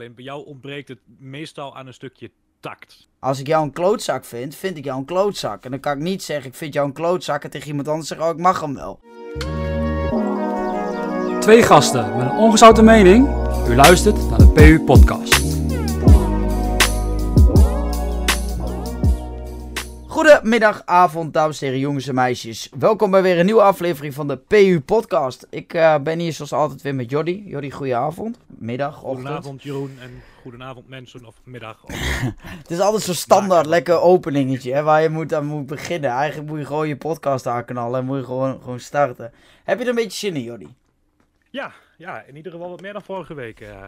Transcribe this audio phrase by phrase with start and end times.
[0.00, 3.08] Alleen bij jou ontbreekt het meestal aan een stukje tact.
[3.18, 5.64] Als ik jou een klootzak vind, vind ik jou een klootzak.
[5.64, 8.08] En dan kan ik niet zeggen, ik vind jou een klootzak en tegen iemand anders
[8.08, 9.00] zeggen, oh, ik mag hem wel.
[11.40, 13.28] Twee gasten met een ongezouten mening.
[13.68, 15.49] U luistert naar de PU Podcast.
[20.20, 22.68] Goedemiddag, avond, dames en heren, jongens en meisjes.
[22.78, 25.46] Welkom bij weer een nieuwe aflevering van de PU Podcast.
[25.50, 27.42] Ik eh, ben hier zoals altijd weer met Jordi.
[27.46, 28.38] Jordi, goedenavond.
[28.46, 29.26] Middag, ochtend.
[29.26, 31.80] Goedenavond Jeroen en goedenavond mensen of middag.
[32.62, 36.10] Het is altijd zo'n standaard lekker openingetje hè, waar je moet aan moet beginnen.
[36.10, 39.32] Eigenlijk moet je gewoon je podcast aanknallen en moet je gewoon, gewoon starten.
[39.64, 40.74] Heb je er een beetje zin in, Jordi?
[41.50, 43.60] ja, ja, in ieder geval wat meer dan vorige week.
[43.60, 43.84] eh.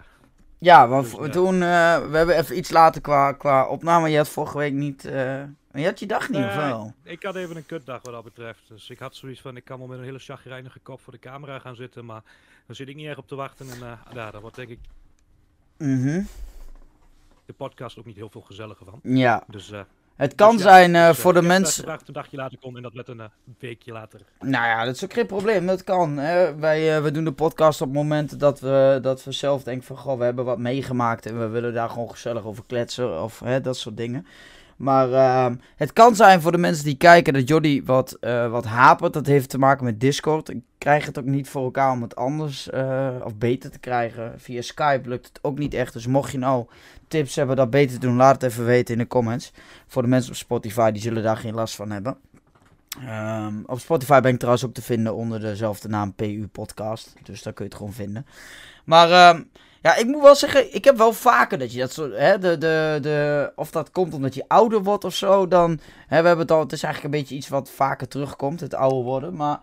[0.63, 4.09] Ja, want Dus, toen, eh, we hebben even iets later qua, qua opname.
[4.09, 6.93] Je had vorige week niet, eh, je had je dag niet, of wel?
[7.03, 8.61] Ik had even een kutdag wat dat betreft.
[8.69, 11.19] Dus ik had zoiets van, ik kan wel met een hele chagrijnige kop voor de
[11.19, 12.05] camera gaan zitten.
[12.05, 12.23] Maar
[12.67, 13.67] daar zit ik niet erg op te wachten.
[13.71, 14.79] En eh ja, daar wordt denk ik
[15.79, 16.23] Mhm.
[17.47, 19.01] de podcast ook niet heel veel gezelliger van.
[19.03, 19.81] Ja, Dus, eh,
[20.17, 21.85] het kan dus ja, zijn eh, dus, eh, voor de eh, mensen...
[21.85, 23.27] gedacht een dagje later kon en dat werd een eh,
[23.59, 24.21] weekje later.
[24.41, 25.67] Nou ja, dat is ook geen probleem.
[25.67, 26.17] Dat kan.
[26.17, 26.57] Hè.
[26.57, 29.97] Wij eh, we doen de podcast op momenten dat we, dat we zelf denken van...
[29.97, 33.23] Goh, we hebben wat meegemaakt en we willen daar gewoon gezellig over kletsen.
[33.23, 34.27] Of hè, dat soort dingen.
[34.83, 38.65] Maar ehm, het kan zijn voor de mensen die kijken dat Jody wat, eh, wat
[38.65, 39.13] hapert.
[39.13, 40.49] Dat heeft te maken met Discord.
[40.49, 44.41] Ik krijg het ook niet voor elkaar om het anders eh, of beter te krijgen.
[44.41, 45.93] Via Skype lukt het ook niet echt.
[45.93, 46.67] Dus mocht je nou
[47.09, 49.53] tips hebben dat beter te doen, laat het even weten in de comments.
[49.87, 52.17] Voor de mensen op Spotify, die zullen daar geen last van hebben.
[53.01, 57.15] Ehm, op Spotify ben ik trouwens ook te vinden onder dezelfde naam PU Podcast.
[57.23, 58.27] Dus daar kun je het gewoon vinden.
[58.85, 59.43] Maar ehm,
[59.83, 62.17] ja, ik moet wel zeggen, ik heb wel vaker dat je dat soort.
[62.17, 65.49] Hè, de, de, de, of dat komt omdat je ouder wordt of zo.
[65.49, 65.71] Dan.
[66.07, 66.61] Hè, we hebben het al.
[66.61, 69.37] Het is eigenlijk een beetje iets wat vaker terugkomt, het ouder worden.
[69.37, 69.61] Maar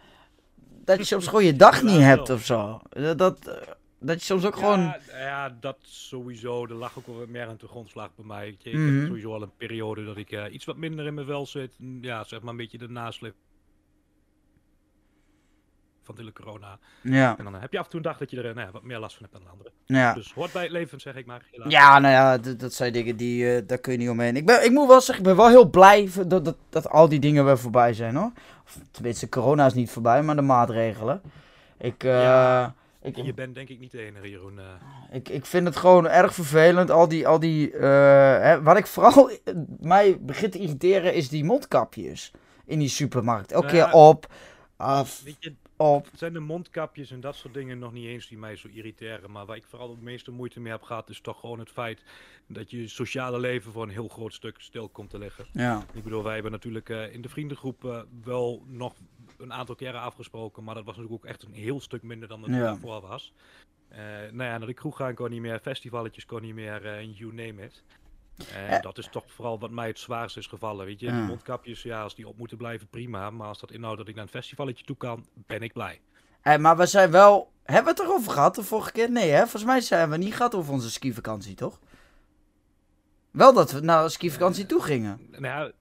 [0.86, 2.38] dat je soms gewoon je dag niet hebt wel.
[2.38, 2.80] of zo.
[2.90, 3.54] Dat, dat, eh,
[4.00, 4.96] dat je soms ook gewoon.
[5.12, 6.64] Ja, dat sowieso.
[6.66, 8.48] Er lag ook wel meer aan de grondslag bij mij.
[8.48, 8.98] Ik, ik Mhm.
[8.98, 11.72] heb sowieso al een periode dat ik eh, iets wat minder in mijn vel zit.
[11.78, 13.36] Mm, Ja, zeg maar een beetje de nasleep
[16.16, 16.78] van de hele corona.
[17.02, 18.72] Ja, En dan heb je af en toe een dag dat je er nou ja,
[18.72, 19.72] wat meer last van hebt dan de andere.
[19.86, 20.14] ja.
[20.14, 21.42] Dus hoort bij het leven, zeg ik maar.
[21.52, 21.72] helaas.
[21.72, 24.36] Ja, nou ja, dat zijn dingen die, eh, daar kun je niet omheen.
[24.36, 27.10] Ik, ben, ik moet wel zeggen, ik ben wel heel blij dat, dat, dat al
[27.10, 28.32] die dingen weer voorbij zijn hoor.
[28.66, 31.22] Of, tenminste, corona is niet voorbij, maar de maatregelen.
[31.78, 32.76] Ik, eh, Ja.
[33.02, 34.60] ik, Je bent denk ik niet de enige, Jeroen.
[34.60, 34.66] eh.
[35.12, 36.90] ik, ik vind het gewoon erg vervelend.
[36.92, 39.32] Al die, al die hè, wat ik vooral
[39.80, 42.32] mij begint te irriteren is die mondkapjes
[42.66, 43.52] in die supermarkt.
[43.52, 44.28] Elke keer op,
[44.78, 46.06] af, Weet je, op.
[46.12, 49.32] het zijn de mondkapjes en dat soort dingen nog niet eens die mij zo irriteren.
[49.32, 52.04] Maar waar ik vooral de meeste moeite mee heb gehad, is toch gewoon het feit
[52.48, 55.46] dat je sociale leven voor een heel groot stuk stil komt te liggen.
[55.52, 58.94] Ja, Ik bedoel, wij hebben natuurlijk eh, in de vriendengroep eh, wel nog
[59.38, 62.42] een aantal keren afgesproken, maar dat was natuurlijk ook echt een heel stuk minder dan
[62.44, 62.60] het Ja.
[62.60, 63.34] daarvoor was.
[63.90, 67.12] Eh nou ja, naar de kroeg gaan kon niet meer, festivaletjes kon niet meer, en
[67.12, 67.84] you name it.
[68.56, 68.82] En Eh.
[68.82, 71.06] dat is toch vooral wat mij het zwaarst is gevallen, weet je.
[71.12, 73.30] Die mondkapjes, ja, als die op moeten blijven, prima.
[73.30, 76.02] Maar als dat inhoudt dat ik naar een festivalletje toe kan, ben ik blij.
[76.42, 77.52] Hey, maar we zijn wel.
[77.64, 79.12] Hebben we het erover gehad de vorige keer?
[79.12, 79.40] Nee, hè?
[79.42, 81.80] Volgens mij zijn we niet gehad over onze skivakantie, toch?
[83.32, 85.28] Wel dat we naar de skivakantie toe gingen.
[85.38, 85.72] Nou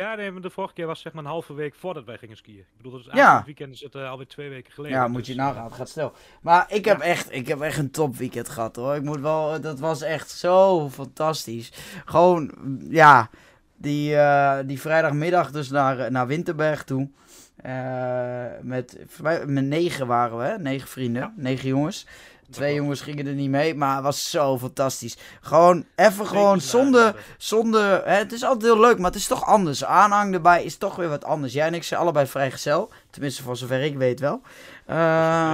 [0.00, 2.36] ja, nee, maar de vorige keer was zeg maar een halve week voordat wij gingen
[2.36, 2.58] skiën.
[2.58, 3.36] Ik bedoel, dat is Ja.
[3.36, 4.96] het weekend is het eh, alweer twee weken geleden.
[4.98, 6.12] Ja, moet je dus, eh, nagaan, het gaat snel.
[6.42, 8.94] Maar ik heb, echt, ik heb echt een top weekend gehad hoor.
[8.94, 11.72] Ik moet wel, dat was echt zo fantastisch.
[12.04, 12.52] Gewoon,
[12.88, 13.30] ja,
[13.76, 17.08] die, eh, die vrijdagmiddag dus naar, eh, naar Winterberg toe.
[17.56, 18.98] Eh, met,
[19.46, 20.58] met negen waren we, hè?
[20.58, 21.32] Negen vrienden, Ja.
[21.36, 22.06] negen jongens.
[22.50, 25.16] Twee jongens gingen er niet mee, maar het was zo fantastisch.
[25.40, 29.44] Gewoon even gewoon zonder, zonder, hè, het is altijd heel leuk, maar het is toch
[29.46, 29.84] anders.
[29.84, 31.52] Aanhang erbij is toch weer wat anders.
[31.52, 34.40] Jij en ik zijn allebei vrijgezel, tenminste voor zover ik weet wel.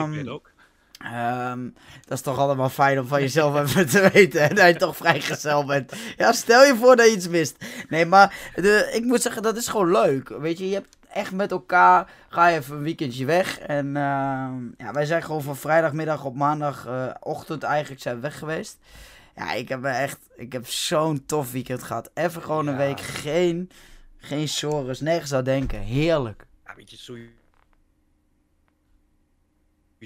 [0.09, 0.51] ik weet ook.
[0.99, 1.69] ehm,
[2.07, 5.65] dat is toch allemaal fijn om van jezelf even te weten, dat je toch vrijgezel
[5.65, 5.93] bent.
[6.17, 7.57] Ja, stel je voor dat je iets mist.
[7.89, 10.29] Nee, maar de, ik moet zeggen, dat is gewoon leuk.
[10.29, 13.59] Weet je, je hebt echt met elkaar, ga je even een weekendje weg.
[13.59, 18.79] En ehm, ja, wij zijn gewoon van vrijdagmiddag op maandagochtend eigenlijk zijn we weg geweest.
[19.37, 22.11] Ja, ik heb echt, ik heb zo'n tof weekend gehad.
[22.15, 23.71] Even gewoon een week, geen,
[24.17, 25.81] geen sores, nergens aan denken.
[25.81, 26.47] Heerlijk.
[26.67, 27.29] Ja, weet je.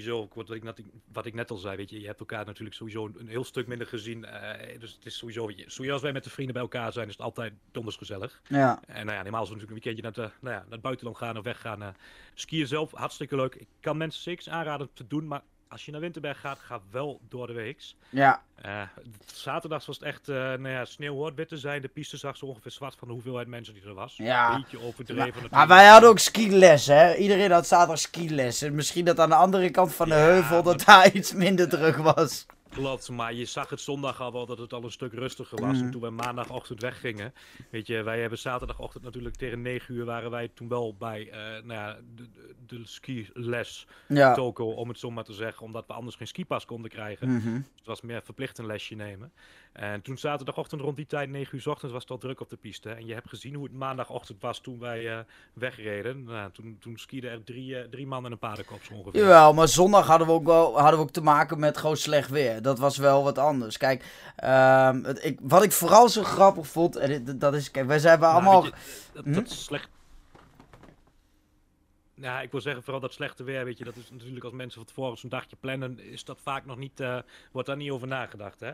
[0.01, 0.81] Sowieso, wat ik, net,
[1.11, 3.43] wat ik net al zei, weet je, je hebt elkaar natuurlijk sowieso een, een heel
[3.43, 4.25] stuk minder gezien.
[4.25, 7.13] eh, dus het is sowieso, sowieso als wij met de vrienden bij elkaar zijn, is
[7.13, 8.41] het altijd donders gezellig.
[8.47, 10.71] Ja, En nou ja, normaal als we natuurlijk een weekendje naar, de, nou ja, naar
[10.71, 11.81] het buitenland gaan of weggaan.
[11.81, 11.89] eh
[12.33, 13.55] skiën zelf, hartstikke leuk.
[13.55, 15.41] Ik kan mensen zeker aanraden te doen, maar
[15.71, 17.95] als je naar Winterberg gaat, ga wel door de weeks.
[18.09, 18.81] ja, Eh,
[19.25, 21.81] zaterdags was het echt uh, nou ja, sneeuw hoort wit te zijn.
[21.81, 24.13] De piste zag zo ongeveer zwart van de hoeveelheid mensen die er was.
[24.17, 24.53] Ja.
[24.53, 25.25] Een beetje overdreven.
[25.25, 25.67] Maar natuurlijk.
[25.69, 27.15] wij hadden ook skiles, hè?
[27.15, 28.61] Iedereen had zaterdag skiles.
[28.61, 31.69] En misschien dat aan de andere kant van de Ja, heuvel dat daar iets minder
[31.69, 32.45] druk was.
[32.71, 35.81] Klopt, maar je zag het zondag al wel dat het al een stuk rustiger was.
[35.81, 37.33] En toen we maandagochtend weggingen,
[37.69, 41.39] weet je, wij hebben zaterdagochtend natuurlijk tegen 9 uur waren wij toen wel bij eh,
[41.39, 42.29] nou ja, de,
[42.65, 44.33] de, skiles Ja.
[44.33, 47.29] toko, om het zo maar te zeggen, omdat we anders geen skipas konden krijgen.
[47.29, 47.53] Mhm.
[47.53, 49.31] Dus het was meer verplicht een lesje nemen.
[49.71, 52.49] En toen zaterdagochtend rond die tijd, 9 uur 's ochtends, was het al druk op
[52.49, 52.89] de piste.
[52.89, 55.19] En je hebt gezien hoe het maandagochtend was toen wij eh,
[55.53, 56.23] wegreden.
[56.23, 59.19] Nou, toen, toen skieden er drie, eh, drie man en een paardenkop zo ongeveer.
[59.21, 62.29] Jawel, maar zondag hadden we ook wel hadden we ook te maken met gewoon slecht
[62.29, 62.61] weer.
[62.61, 63.77] Dat was wel wat anders.
[63.77, 67.87] Kijk, ehm, het, ik, wat ik vooral zo grappig vond, en dit- dat is, kijk,
[67.87, 68.63] wij zijn Nou, allemaal...
[68.63, 68.71] je,
[69.13, 69.33] dat, Hm?
[69.33, 69.89] dat is slecht.
[72.13, 74.77] Ja, ik wil zeggen, vooral dat slechte weer, weet je, dat is natuurlijk als mensen
[74.79, 77.17] van tevoren zo'n dagje plannen, is dat vaak nog niet, eh,
[77.51, 78.71] wordt daar niet over nagedacht, hè?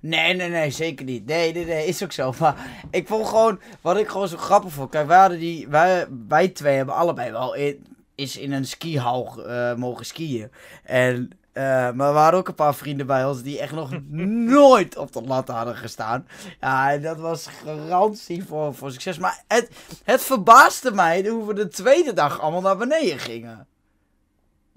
[0.00, 1.26] Nee, nee, nee, zeker niet.
[1.26, 2.32] Nee, nee, nee, is ook zo.
[2.40, 2.56] Maar
[2.90, 4.90] ik vond gewoon, wat ik gewoon zo grappig vond.
[4.90, 9.46] Kijk, wij hadden die, wij, wij twee hebben allebei wel in, is in een skihal
[9.46, 10.50] eh, mogen skiën.
[10.84, 13.90] En, eh, maar we hadden ook een paar vrienden bij ons die echt nog
[14.54, 16.26] nooit op de lat hadden gestaan.
[16.60, 19.18] Ja, en dat was garantie voor, voor succes.
[19.18, 19.70] Maar het,
[20.04, 23.66] het verbaasde mij hoe we de tweede dag allemaal naar beneden gingen.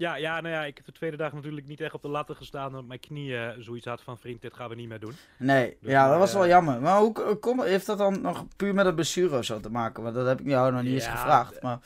[0.04, 2.36] Ja, ja, nou ja, ik heb de tweede dag natuurlijk niet echt op de latten
[2.36, 5.14] gestaan, omdat mijn knieën zoiets had van, vriend, dit gaan we niet meer doen.
[5.38, 6.80] Nee, Dus, ja, dat was eh, wel jammer.
[6.80, 10.02] Maar hoe kom, heeft dat dan nog puur met het blessure of zo te maken?
[10.02, 11.62] Want dat heb ik jou nog niet eens gevraagd.
[11.62, 11.78] Maar...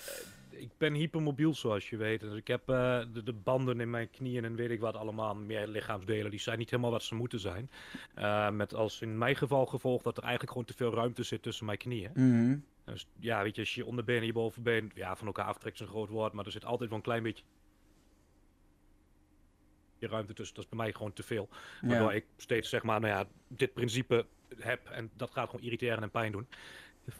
[0.50, 2.20] Ik ben hypermobiel, zoals je weet.
[2.20, 5.34] Dus ik heb eh, de, de banden in mijn knieën en weet ik wat allemaal,
[5.34, 7.70] meer lichaamsdelen, die zijn niet helemaal wat ze moeten zijn.
[8.14, 11.42] Eh, met als in mijn geval gevolg dat er eigenlijk gewoon te veel ruimte zit
[11.42, 12.10] tussen mijn knieën.
[12.14, 12.56] Mhm.
[12.84, 15.80] Dus ja, weet je, als je onderbeen en je bovenbeen ja, van elkaar aftrekt is
[15.80, 17.44] een groot woord, maar er zit altijd wel een klein beetje
[20.06, 20.54] ruimte tussen.
[20.54, 21.48] Dat is bij mij gewoon te veel.
[21.80, 24.26] Waardoor ik steeds zeg maar, nou ja, dit principe
[24.58, 26.46] heb en dat gaat gewoon irriteren en pijn doen.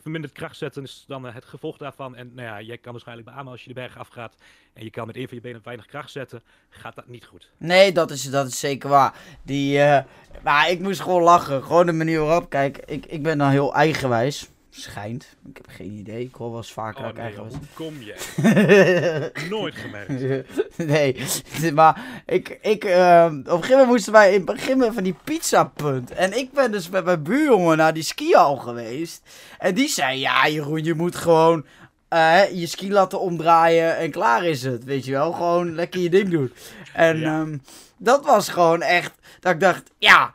[0.01, 2.17] Verminderd kracht zetten is dan eh, het gevolg daarvan.
[2.17, 4.35] En nou ja, jij kan waarschijnlijk beamen als je de berg afgaat
[4.73, 7.51] en je kan met een van je benen weinig kracht zetten, gaat dat niet goed.
[7.57, 9.15] Nee, dat is, dat is zeker waar.
[9.43, 10.05] Die, eh,
[10.43, 11.63] maar ik moest gewoon lachen.
[11.63, 12.51] Gewoon de manier waarop.
[12.51, 14.49] Kijk, ik, ik ben dan heel eigenwijs.
[14.71, 15.37] Schijnt.
[15.49, 16.25] Ik heb geen idee.
[16.25, 19.31] Ik hoor wel eens vaker Oh nee, hoe kom je?
[19.51, 20.47] Nooit gemerkt.
[20.77, 21.27] nee,
[21.75, 25.03] maar ik, ik, ehm, op een gegeven moment moesten wij in het begin met van
[25.03, 26.11] die pizzapunt.
[26.11, 29.23] En ik ben dus met mijn buurjongen naar die skihal geweest.
[29.59, 31.65] En die zei, ja Jeroen, je moet gewoon
[32.09, 34.85] eh, je ski laten omdraaien en klaar is het.
[34.85, 36.53] Weet je wel, gewoon lekker je ding doen.
[36.93, 37.41] En Ja.
[37.41, 37.59] ehm,
[37.97, 40.33] dat was gewoon echt, dat ik dacht, ja,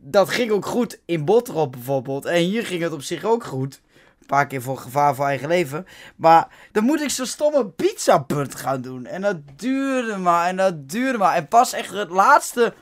[0.00, 2.24] dat ging ook goed in Bottrop bijvoorbeeld.
[2.24, 3.80] En hier ging het op zich ook goed.
[4.20, 5.86] Een paar keer voor gevaar voor eigen leven.
[6.16, 9.06] Maar dan moet ik zo'n stomme pizzapunt gaan doen.
[9.06, 11.34] En dat duurde maar en dat duurde maar.
[11.34, 12.74] En pas echt het laatste...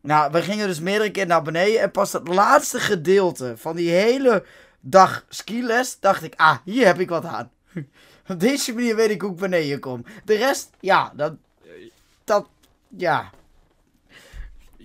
[0.00, 1.80] Nou, we gingen dus meerdere keer naar beneden.
[1.80, 4.44] En pas het laatste gedeelte van die hele
[4.80, 6.34] dag skiles dacht ik...
[6.36, 7.50] Ah, hier heb ik wat aan.
[8.28, 10.04] Op deze manier weet ik hoe ik beneden kom.
[10.24, 11.32] De rest, ja, dat...
[12.24, 12.46] Dat,
[12.96, 13.30] ja.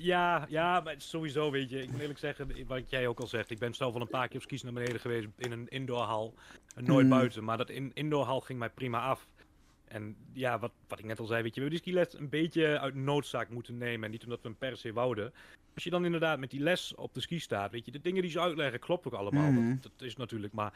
[0.01, 3.49] Ja, ja, maar sowieso weet je, ik moet eerlijk zeggen, wat jij ook al zegt,
[3.49, 6.33] ik ben zelf al een paar keer op skis naar beneden geweest in een indoorhal,
[6.75, 7.09] en nooit Mm.
[7.11, 9.27] buiten, maar dat in, indoorhal ging mij prima af.
[9.87, 12.29] En ja, wat, wat ik net al zei, weet je, we hebben die skiles een
[12.29, 15.33] beetje uit noodzaak moeten nemen, en niet omdat we hem per se wouden.
[15.73, 18.21] Als je dan inderdaad met die les op de ski staat, weet je, de dingen
[18.21, 19.69] die ze uitleggen kloppen ook allemaal, Mhm.
[19.69, 20.73] dat, dat is natuurlijk, maar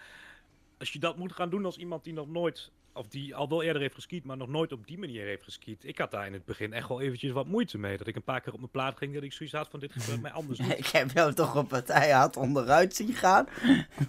[0.80, 3.64] als je dat moet gaan doen als iemand die nog nooit, of die al wel
[3.64, 5.84] eerder heeft geskiet, maar nog nooit op die manier heeft geskiet.
[5.86, 7.98] Ik had daar in het begin echt wel eventjes wat moeite mee.
[7.98, 9.92] Dat ik een paar keer op mijn plaat ging, dat ik zoiets had van dit
[9.92, 10.60] gebeurt mij anders.
[10.60, 13.48] Ik heb jou toch een partij had onderuit zien gaan.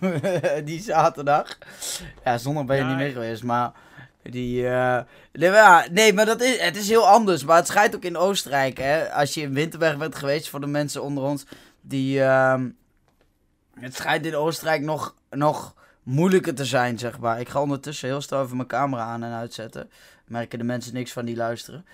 [0.64, 1.58] die zaterdag.
[2.24, 3.72] Ja, zondag ben je Ja, niet mee ik- geweest, maar...
[4.30, 7.44] Die, eh, nee, maar ja, nee, maar dat is, het is heel anders.
[7.44, 9.12] Maar het schijnt ook in Oostenrijk, hè.
[9.12, 11.44] Als je in Winterberg bent geweest, voor de mensen onder ons,
[11.80, 12.22] die...
[12.22, 12.68] ehm,
[13.74, 15.74] het schijnt in Oostenrijk nog, nog
[16.04, 17.40] moeilijker te zijn, zeg maar.
[17.40, 19.90] Ik ga ondertussen heel snel even mijn camera aan en uitzetten.
[20.26, 21.84] Merken de mensen niks van die luisteren.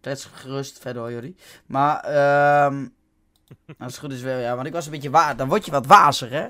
[0.00, 1.36] Klets gerust verder hoor, jullie.
[1.66, 2.86] Maar, ehm
[3.78, 5.70] als het goed is wel, ja, want ik was een beetje wa Dan word je
[5.70, 6.46] wat wazig, hè?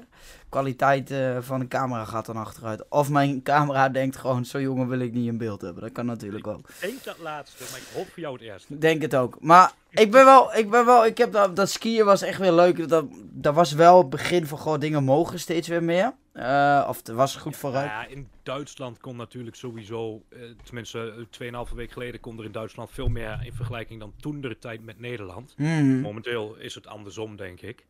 [0.49, 2.89] Kwaliteit eh, van de camera gaat dan achteruit.
[2.89, 5.83] Of mijn camera denkt gewoon, zo jongen wil ik niet in beeld hebben.
[5.83, 6.69] Dat kan natuurlijk ook.
[6.69, 8.79] Ik denk dat laatste, maar ik hoop voor jou het eerste.
[8.79, 9.37] Denk het ook.
[9.41, 12.53] Maar ik ben wel, ik ben wel, ik heb dat, dat skiën was echt weer
[12.53, 12.89] leuk.
[12.89, 16.13] Dat, dat was wel het begin van gewoon dingen mogen steeds weer meer.
[16.33, 17.89] Eh, of het was goed vooruit.
[17.89, 22.53] Ja, in Duitsland kon natuurlijk sowieso, eh, tenminste eh, 2,5 week geleden, kon er in
[22.53, 25.55] Duitsland veel meer in vergelijking dan toen de tijd met Nederland.
[25.57, 26.01] Mhm.
[26.01, 27.85] Momenteel is het andersom, denk ik.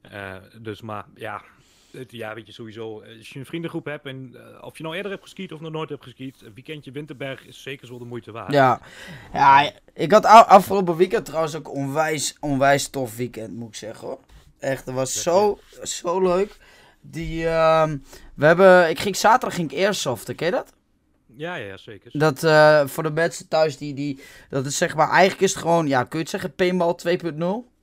[0.00, 1.42] Eh, dus maar ja,
[1.90, 4.82] het, ja, weet je sowieso, eh, als je een vriendengroep hebt en eh, of je
[4.82, 7.98] nou eerder hebt geskiet of nog nooit hebt geskiet, een weekendje Winterberg is zeker zo
[7.98, 8.52] de moeite waard.
[8.52, 8.80] Ja.
[9.32, 14.20] ja, ik had afgelopen weekend trouwens ook onwijs, onwijs tof weekend, moet ik zeggen hoor.
[14.58, 16.56] Echt, dat was zo, zo leuk.
[17.00, 17.98] Die, ehm,
[18.34, 20.76] we hebben, ik ging zaterdag ging ik airsoften, ken je dat?
[21.38, 22.10] ja, ja, zeker.
[22.14, 25.62] Dat eh, voor de mensen thuis die, die, dat is zeg maar, eigenlijk is het
[25.62, 27.76] gewoon, ja, kun je het zeggen, paintball 2.0?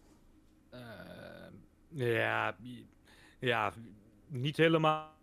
[1.89, 2.55] Ja,
[3.39, 3.73] ja,
[4.27, 5.13] niet helemaal.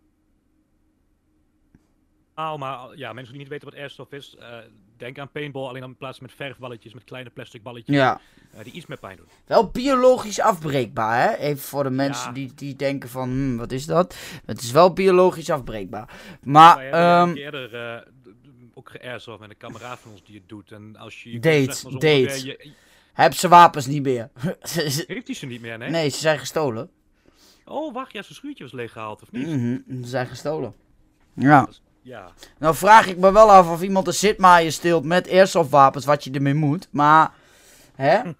[2.34, 4.58] Maar ja, mensen die niet weten wat airsoft is, uh,
[5.02, 8.20] denk aan paintball, alleen dan in plaats met verfballetjes, met kleine plastic balletjes, Ja.
[8.54, 9.26] uh, die iets meer pijn doen.
[9.46, 11.36] Wel biologisch afbreekbaar, hè?
[11.36, 14.16] Even voor de mensen die, die denken van, hm, wat is dat?
[14.46, 16.08] Het is wel biologisch afbreekbaar.
[16.42, 18.00] Maar, hebben ja ehm eerder uh,
[18.74, 20.72] ook geairsoft met een kameraad van ons die het doet.
[20.72, 21.38] En als je...
[21.38, 22.22] Date, zeg maar zo date.
[22.22, 22.72] ongeveer je-
[23.12, 24.30] heb ze wapens niet meer?
[25.06, 25.90] heeft hij ze niet meer, nee?
[25.90, 26.90] nee, ze zijn gestolen.
[27.64, 29.46] Oh, wacht, ja, zijn schuurtje was leeggehaald, of niet?
[29.46, 30.74] Mhm, ze zijn gestolen.
[31.34, 31.48] Ja.
[31.48, 31.68] Ja.
[32.58, 36.30] Nou vraag ik me wel af of iemand een zitmaaien steelt met airsoftwapens, wat je
[36.30, 36.88] ermee moet.
[36.90, 37.32] Maar,
[37.94, 38.20] hè?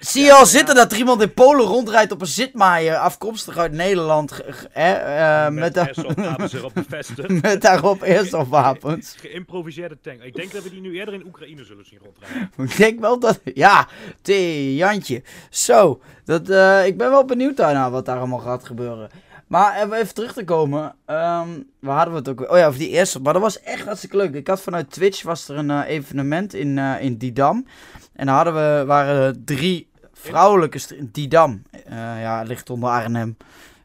[0.00, 3.72] Zie je al zitten dat er iemand in Polen rondrijdt op een zitmaaien, afkomstig uit
[3.72, 4.92] Nederland, hè?
[4.92, 7.28] eh, met, met airsoftwapens erop bevestigd.
[7.42, 9.14] met daarop airsoftwapens.
[9.20, 10.22] Geïmproviseerde tank.
[10.22, 12.50] Ik denk dat we die nu eerder in Oekraïne zullen zien rondrijden.
[12.56, 13.88] Ik denk wel dat, ja,
[14.22, 15.22] Jantje.
[15.50, 19.10] Zo, dat, eh, ik ben wel benieuwd daarna wat daar allemaal gaat gebeuren.
[19.48, 21.48] Maar even terug te komen, ehm,
[21.80, 22.50] waar hadden we het ook?
[22.50, 24.34] Oh ja, over die eerste, maar dat was echt hartstikke leuk.
[24.34, 27.66] Ik had vanuit Twitch, was er een eh, evenement in, eh, in Didam.
[28.12, 30.80] En daar hadden we, waren drie vrouwelijke,
[31.12, 33.36] Didam, Eh, ja, ligt onder Arnhem.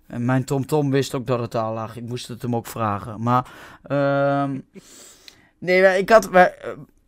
[0.08, 1.98] En mijn TomTom wist ook dat het daar lag.
[1.98, 3.22] Ik moest het hem ook vragen.
[3.22, 3.46] Maar,
[3.84, 4.60] ehm
[5.58, 6.36] nee, ik had,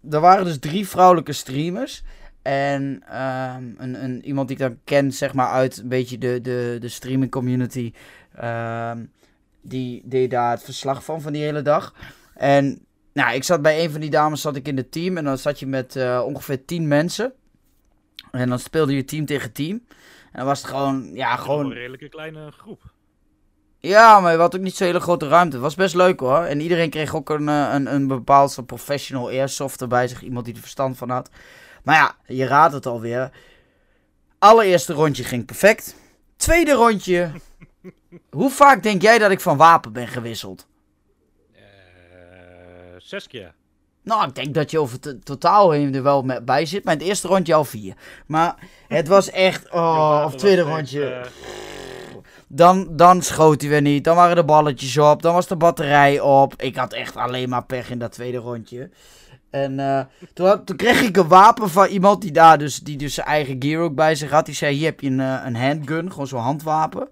[0.09, 2.03] er waren dus drie vrouwelijke streamers.
[2.41, 6.39] En ehm, een, een, iemand die ik dan ken, zeg maar, uit een beetje de,
[6.41, 7.93] de, de streaming community.
[8.37, 9.05] Ehm,
[9.61, 11.93] die deed daar het verslag van, van die hele dag.
[12.33, 15.17] En nou, ik zat bij een van die dames zat ik in het team.
[15.17, 17.33] En dan zat je met eh, ongeveer tien mensen.
[18.31, 19.83] En dan speelde je team tegen team.
[20.31, 22.81] En dan was het gewoon, ja, Gewoon een redelijke kleine groep.
[23.79, 25.55] Ja, maar je had ook niet zo'n hele grote ruimte.
[25.55, 26.43] Het was best leuk hoor.
[26.43, 30.21] En iedereen kreeg ook een, eh, een, een bepaald soort professional airsofter bij zich.
[30.21, 31.29] Iemand die er verstand van had.
[31.83, 33.31] Maar ja, je raadt het alweer.
[34.39, 35.95] Allereerste rondje ging perfect.
[36.35, 37.31] Tweede rondje.
[38.29, 40.67] Hoe vaak denk jij dat ik van wapen ben gewisseld?
[41.53, 41.61] Eh,
[42.97, 43.53] zes keer.
[44.03, 46.83] Nou, ik denk dat je over het totaal heen er wel met bij zit.
[46.83, 47.93] Maar in het eerste rondje al vier.
[48.27, 48.55] Maar
[48.87, 49.69] het was echt...
[49.73, 51.05] Oh, of tweede rondje.
[51.05, 51.25] eh,
[52.47, 54.03] Dan, dan schoot hij weer niet.
[54.03, 55.21] Dan waren de balletjes op.
[55.21, 56.61] Dan was de batterij op.
[56.61, 58.89] Ik had echt alleen maar pech in dat tweede rondje.
[59.49, 60.01] En eh,
[60.33, 63.27] toen, had- toen kreeg ik een wapen van iemand die daar dus, die dus zijn
[63.27, 64.45] eigen gear ook bij zich had.
[64.45, 67.07] Die zei, hier heb je een, een handgun, gewoon zo'n handwapen.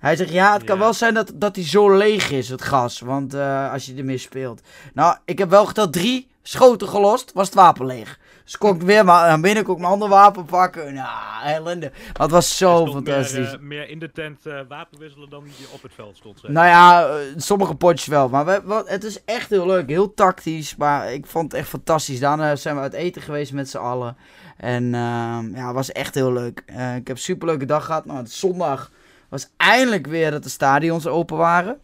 [0.00, 0.82] Hij zegt, ja, het kan Ja.
[0.82, 3.00] wel zijn dat, dat die zo leeg is, het gas.
[3.00, 4.60] Want eh, als je ermee speelt.
[4.94, 8.18] Nou, ik heb wel geteld drie schoten gelost, was het wapen leeg.
[8.44, 10.94] Dus kon ik weer maar naar binnen, kon ik mijn ander wapen pakken.
[10.94, 11.08] Nou,
[11.44, 11.90] ellende.
[11.90, 13.36] Maar het was zo toch fantastisch.
[13.36, 16.40] Meer, eh, meer in de tent eh, wapen wisselen dan die op het veld stond.
[16.40, 16.50] zeg.
[16.50, 18.28] Nou ja, eh, sommige potjes wel.
[18.28, 19.88] Maar we, we- het is echt heel leuk.
[19.88, 20.76] Heel tactisch.
[20.76, 22.20] Maar ik vond het echt fantastisch.
[22.20, 24.16] Daarna zijn we uit eten geweest met z'n allen.
[24.56, 26.62] En ehm, ja, het was echt heel leuk.
[26.66, 28.04] Eh, ik heb een superleuke dag gehad.
[28.04, 28.90] Nou, het zondag
[29.30, 31.80] was eindelijk weer dat de stadions open waren.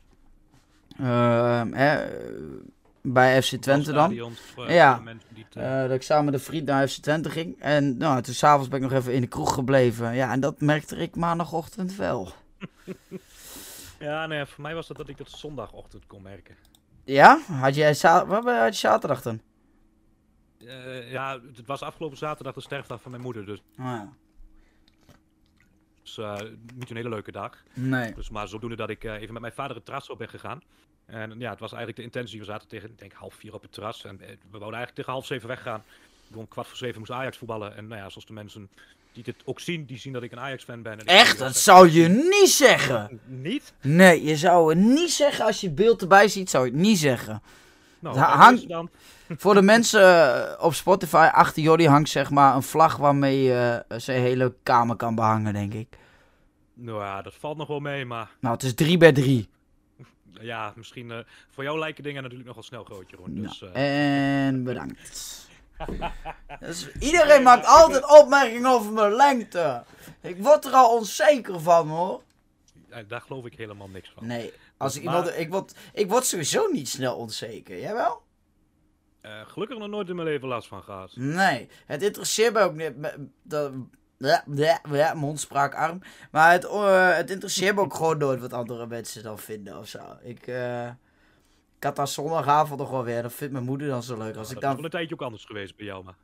[0.98, 2.06] Ehm, hè,
[3.02, 4.16] bij FC Twente dan.
[4.54, 5.02] Voor, Ja.
[5.34, 7.60] die eh, dat ik samen met een vriend naar FC Twente ging.
[7.60, 10.14] En nou, toen s'avonds ben ik nog even in de kroeg gebleven.
[10.14, 12.32] Ja, en dat merkte ik maandagochtend wel.
[13.98, 16.54] Ja, nee, voor mij was dat dat ik dat zondagochtend kon merken.
[17.04, 17.38] Ja?
[17.52, 19.40] Had jij za- wat had je zaterdag dan?
[20.66, 24.08] Eh, ja, het was afgelopen zaterdag de sterfdag van mijn moeder, dus Oh ja.
[26.18, 26.36] Eh,
[26.74, 27.62] niet een hele leuke dag.
[27.74, 28.14] Nee.
[28.14, 30.62] Dus maar zodoende dat ik eh, even met mijn vader het terras op ben gegaan.
[31.06, 32.38] En ja, het was eigenlijk de intentie.
[32.38, 34.04] We zaten tegen, ik denk, half vier op het terras.
[34.04, 35.84] En eh, we wouden eigenlijk tegen half zeven weggaan.
[36.34, 37.76] Om kwart voor zeven moest Ajax voetballen.
[37.76, 38.68] En nou ja, zoals de mensen
[39.12, 40.98] die dit ook zien, die zien dat ik een Ajax-fan ben.
[40.98, 41.38] En Echt?
[41.38, 43.20] Dat zou je niet zeggen.
[43.24, 43.72] Niet?
[43.80, 46.98] Nee, je zou het niet zeggen als je beeld erbij ziet, zou je het niet
[46.98, 47.42] zeggen.
[47.98, 48.90] Nou, dan.
[49.42, 53.84] Voor de mensen eh, op Spotify, achter Jordi hangt zeg maar een vlag waarmee je
[53.88, 55.98] eh, zijn hele kamer kan behangen, denk ik.
[56.74, 59.48] Nou ja, dat valt nog wel mee, maar Nou, het is 3 bij 3.
[60.30, 61.18] ja, misschien eh,
[61.50, 63.34] voor jou lijken dingen natuurlijk nogal snel groot, Jeroen.
[63.34, 65.44] Dus, Nou, en bedankt.
[66.60, 69.84] Dus iedereen maakt altijd opmerkingen over mijn lengte.
[70.20, 72.22] Ik word er al onzeker van hoor.
[73.08, 74.26] daar geloof ik helemaal niks van.
[74.26, 75.38] Nee, als ik Maar- iemand.
[75.38, 77.78] Ik word, ik word sowieso niet snel onzeker.
[77.80, 78.22] Jij wel?
[79.20, 81.12] Eh, gelukkig nog nooit in mijn leven last van gehad.
[81.16, 82.96] Nee, het interesseert mij ook niet.
[82.96, 83.72] me- Dat,
[84.18, 86.00] ja, ja, ja, mondspraakarm.
[86.30, 89.88] Maar het, eh, het interesseert me ook gewoon nooit wat andere mensen dan vinden of
[89.88, 90.16] zo.
[90.22, 90.86] Ik, eh,
[91.76, 93.22] ik had daar zondagavond nog wel weer.
[93.22, 94.36] Dat vindt mijn moeder dan zo leuk.
[94.36, 94.84] Als ik dat is wel dan...
[94.84, 96.14] een tijdje ook anders geweest bij jou, maar...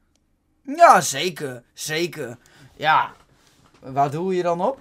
[0.77, 1.63] Ja, zeker.
[1.73, 2.37] Zeker.
[2.77, 3.13] Ja.
[3.81, 4.81] Waar doe je dan op?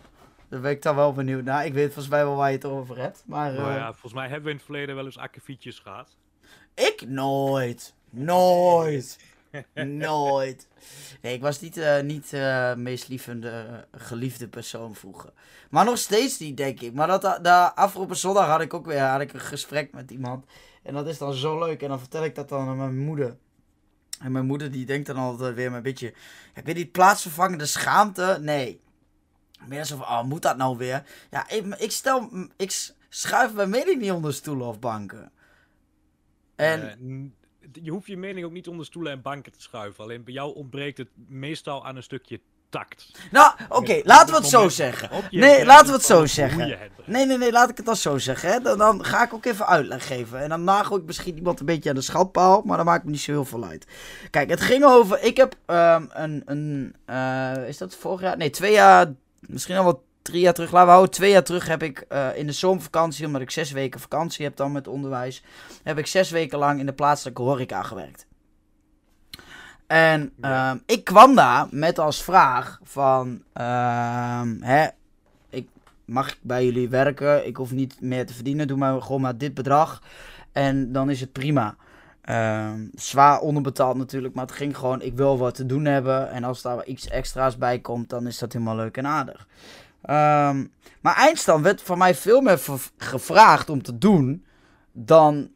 [0.51, 1.65] Daar ben ik dan wel benieuwd naar.
[1.65, 3.23] Ik weet volgens mij wel waar je het over hebt.
[3.25, 6.15] Maar Nou eh, ja, volgens mij hebben we in het verleden wel eens akkefietjes gehad.
[6.73, 7.93] ik nooit.
[8.09, 9.19] Nooit.
[9.73, 10.67] Nooit.
[11.21, 15.33] Nee, ik was niet, eh niet eh meest lievende, eh, geliefde persoon vroeger.
[15.69, 16.93] Maar nog steeds niet, denk ik.
[16.93, 20.45] Maar dat, de afgelopen zondag had ik ook weer had ik een gesprek met iemand.
[20.83, 21.81] En dat is dan zo leuk.
[21.81, 23.37] En dan vertel ik dat dan aan mijn moeder.
[24.19, 26.13] En mijn moeder die denkt dan altijd weer een beetje...
[26.53, 28.37] Heb je die plaatsvervangende schaamte?
[28.41, 28.81] Nee.
[29.67, 31.03] Meer zo van, oh, moet dat nou weer?
[31.29, 32.29] Ja, ik, ik stel...
[32.57, 35.31] Ik schuif mijn mening niet onder stoelen of banken.
[36.55, 36.81] En...
[36.89, 37.39] Eh,
[37.83, 40.03] je hoeft je mening ook niet onder stoelen en banken te schuiven.
[40.03, 42.39] Alleen bij jou ontbreekt het meestal aan een stukje
[42.71, 43.11] tact.
[43.31, 45.09] Nou, oké, laten we het zo zeggen.
[45.31, 46.77] Nee, laten we het zo zeggen.
[47.05, 48.49] Nee, nee, nee, laat ik het dan zo zeggen.
[48.51, 48.59] Hè.
[48.59, 50.39] Dan, dan ga ik ook even uitleg geven.
[50.39, 53.11] En dan nagel ik misschien iemand een beetje aan de schandpaal, maar dan maakt me
[53.11, 53.87] niet zo heel veel uit.
[54.29, 55.23] Kijk, het ging over.
[55.23, 56.41] Ik heb ehm, een.
[56.45, 58.37] een eh, is dat vorig jaar?
[58.37, 59.13] Nee, twee jaar.
[59.47, 60.71] Misschien al wel drie jaar terug.
[60.71, 61.15] Laten we houden.
[61.15, 64.55] Twee jaar terug heb ik eh, in de zomervakantie, omdat ik zes weken vakantie heb
[64.55, 65.43] dan met onderwijs.
[65.83, 68.25] Heb ik zes weken lang in de plaatselijke horeca gewerkt.
[69.87, 74.87] En ehm, ik kwam daar met als vraag van, ehm, hè,
[75.49, 75.67] ik,
[76.05, 77.47] mag ik bij jullie werken?
[77.47, 80.01] Ik hoef niet meer te verdienen, doe maar gewoon maar dit bedrag.
[80.51, 81.75] En dan is het prima.
[82.21, 86.29] Ehm, zwaar onderbetaald natuurlijk, maar het ging gewoon, ik wil wat te doen hebben.
[86.31, 89.47] En als daar iets extra's bij komt, dan is dat helemaal leuk en aardig.
[90.01, 90.65] Ehm,
[91.01, 92.59] maar eindstand werd van mij veel meer
[92.97, 94.45] gevraagd om te doen
[94.91, 95.49] dan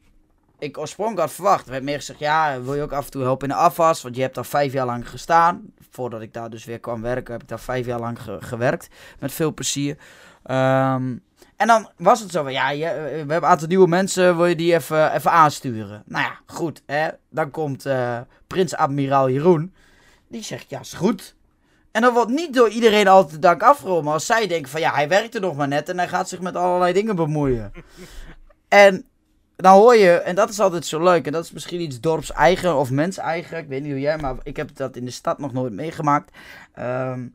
[0.60, 1.66] ik oorspronkelijk had verwacht.
[1.66, 4.02] Er werd meer gezegd, ja, wil je ook af en toe helpen in de afwas?
[4.02, 5.62] Want je hebt daar vijf jaar lang gestaan.
[5.90, 8.88] Voordat ik daar dus weer kwam werken, heb ik daar vijf jaar lang ge- gewerkt.
[9.20, 9.98] Met veel plezier.
[10.44, 11.16] Ehm,
[11.56, 14.38] en dan was het zo van, ja, je, eh, we hebben een aantal nieuwe mensen,
[14.38, 16.04] wil je die even, even aansturen?
[16.06, 17.10] Nou ja, goed, hè.
[17.30, 19.74] Dan komt eh, Prins Admiraal Jeroen.
[20.28, 21.36] Die zegt, ja, is goed.
[21.92, 24.14] En dan wordt niet door iedereen altijd de dank afgeromen.
[24.14, 26.56] Als zij denken van, ja, hij werkte nog maar net en hij gaat zich met
[26.56, 27.72] allerlei dingen bemoeien.
[28.68, 29.06] en
[29.56, 32.76] dan hoor je, en dat is altijd zo leuk, en dat is misschien iets dorps-eigen
[32.76, 35.54] of mens-eigen, ik weet niet hoe jij, maar ik heb dat in de stad nog
[35.54, 36.32] nooit meegemaakt.
[36.74, 37.28] Ehm,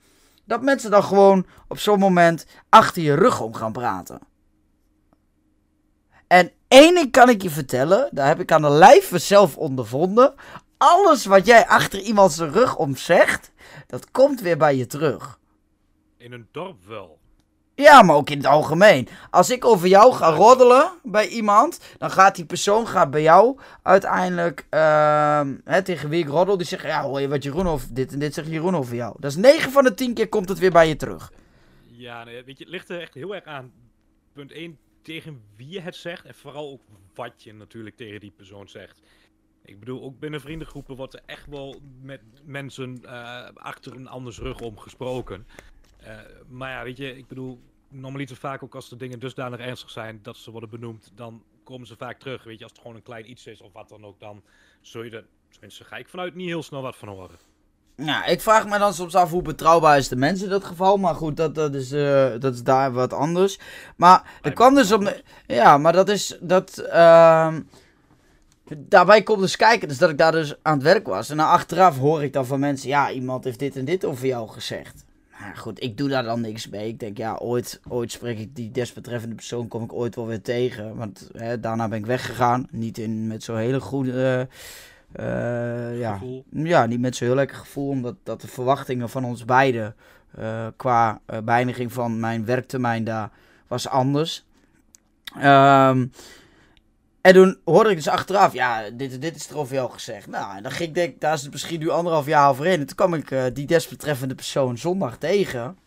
[0.50, 4.20] dat mensen dan gewoon op zo'n moment achter je rug om gaan praten.
[6.26, 10.34] En één ding kan ik je vertellen, daar heb ik aan de lijve zelf ondervonden.
[10.76, 13.52] Alles wat jij achter iemand zijn rug om zegt,
[13.86, 15.38] dat komt weer bij je terug.
[16.16, 17.19] In een dorp wel.
[17.80, 19.08] Ja, maar ook in het algemeen.
[19.30, 23.58] Als ik over jou ga roddelen bij iemand, dan gaat die persoon gaat bij jou
[23.82, 27.94] uiteindelijk ehm, hè, tegen wie ik roddel, die zegt, ja hoor je wat Jeroen over
[27.94, 29.16] dit en dit zegt Jeroen over jou.
[29.18, 31.32] Dat is 9 van de 10 keer komt het weer bij je terug.
[31.82, 33.72] Ja, weet je, het ligt er echt heel erg aan.
[34.32, 36.24] Punt 1, tegen wie je het zegt.
[36.24, 36.82] En vooral ook
[37.14, 39.00] wat je natuurlijk tegen die persoon zegt.
[39.64, 44.38] Ik bedoel, ook binnen vriendengroepen wordt er echt wel met mensen eh, achter een anders
[44.38, 45.46] rug om gesproken.
[46.00, 49.90] Eh, maar ja, weet je, ik bedoel, normaliter vaak ook als de dingen dusdanig ernstig
[49.90, 52.44] zijn dat ze worden benoemd, dan komen ze vaak terug.
[52.44, 54.42] Weet je, als het gewoon een klein iets is of wat dan ook, dan
[54.80, 57.38] zul je er, tenminste ga ik vanuit, niet heel snel wat van horen.
[58.04, 60.96] Ja, ik vraag me dan soms af hoe betrouwbaar is de mens in dat geval.
[60.96, 63.58] Maar goed, dat, dat, is, eh, dat is daar wat anders.
[63.96, 65.22] Maar er kwam dus op...
[65.46, 66.38] Ja, maar dat is...
[66.40, 67.60] Dat, ehm,
[68.76, 71.30] daarbij komt dus kijken dus dat ik daar dus aan het werk was.
[71.30, 72.88] En dan achteraf hoor ik dan van mensen...
[72.88, 75.04] Ja, iemand heeft dit en dit over jou gezegd.
[75.56, 76.88] Goed, ik doe daar dan niks mee.
[76.88, 79.68] Ik denk, ja, ooit, ooit spreek ik die desbetreffende persoon...
[79.68, 80.96] kom ik ooit wel weer tegen.
[80.96, 82.66] Want hè, daarna ben ik weggegaan.
[82.70, 84.48] Niet in, met zo'n hele goede...
[85.12, 86.44] eh, ja, Gevoel.
[86.50, 89.94] ja, niet met zo'n heel lekker gevoel, omdat dat de verwachtingen van ons beiden
[90.34, 93.30] eh, qua eh, beëindiging van mijn werktermijn daar
[93.66, 94.44] was anders.
[95.38, 96.06] Ehm,
[97.20, 100.26] en toen hoorde ik dus achteraf, ja, dit, dit is er jou gezegd.
[100.26, 102.80] Nou, en dan ging ik denk, daar is het misschien nu anderhalf jaar overheen.
[102.80, 105.78] En toen kwam ik eh, die desbetreffende persoon zondag tegen.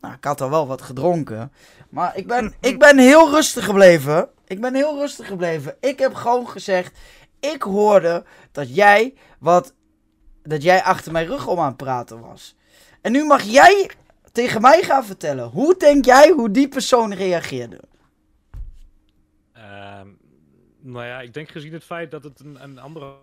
[0.00, 1.52] Nou, ik had al wel wat gedronken.
[1.88, 4.28] Maar ik ben, ik ben heel rustig gebleven.
[4.46, 5.76] Ik ben heel rustig gebleven.
[5.80, 6.98] Ik heb gewoon gezegd,
[7.40, 9.72] ik hoorde dat jij wat
[10.42, 12.56] dat jij achter mijn rug om aan het praten was.
[13.00, 13.90] En nu mag jij
[14.32, 15.48] tegen mij gaan vertellen.
[15.48, 17.80] Hoe denk jij hoe die persoon reageerde?
[19.52, 20.08] Ehm,
[20.82, 23.14] nou ja, ik denk gezien het feit dat het een, een andere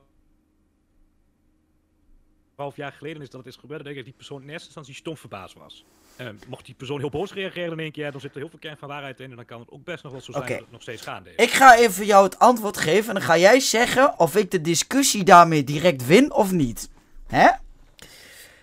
[2.56, 4.65] half jaar geleden is dat het is gebeurd, denk ik dat die persoon in eerste
[4.65, 5.86] instantie stom verbaasd was.
[6.15, 8.60] Ehm, mocht die persoon heel boos reageren in één keer, dan zit er heel veel
[8.60, 10.60] kern van waarheid in en dan kan het ook best nog wel zo zijn dat
[10.60, 11.45] het nog steeds gaande is.
[11.45, 14.62] Ik ga even jou het antwoord geven en dan ga jij zeggen of ik de
[14.62, 16.89] discussie daarmee direct win of niet.
[17.28, 17.50] Hè?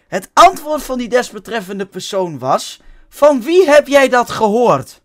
[0.08, 5.02] Het antwoord van die desbetreffende persoon was: Van wie heb jij dat gehoord?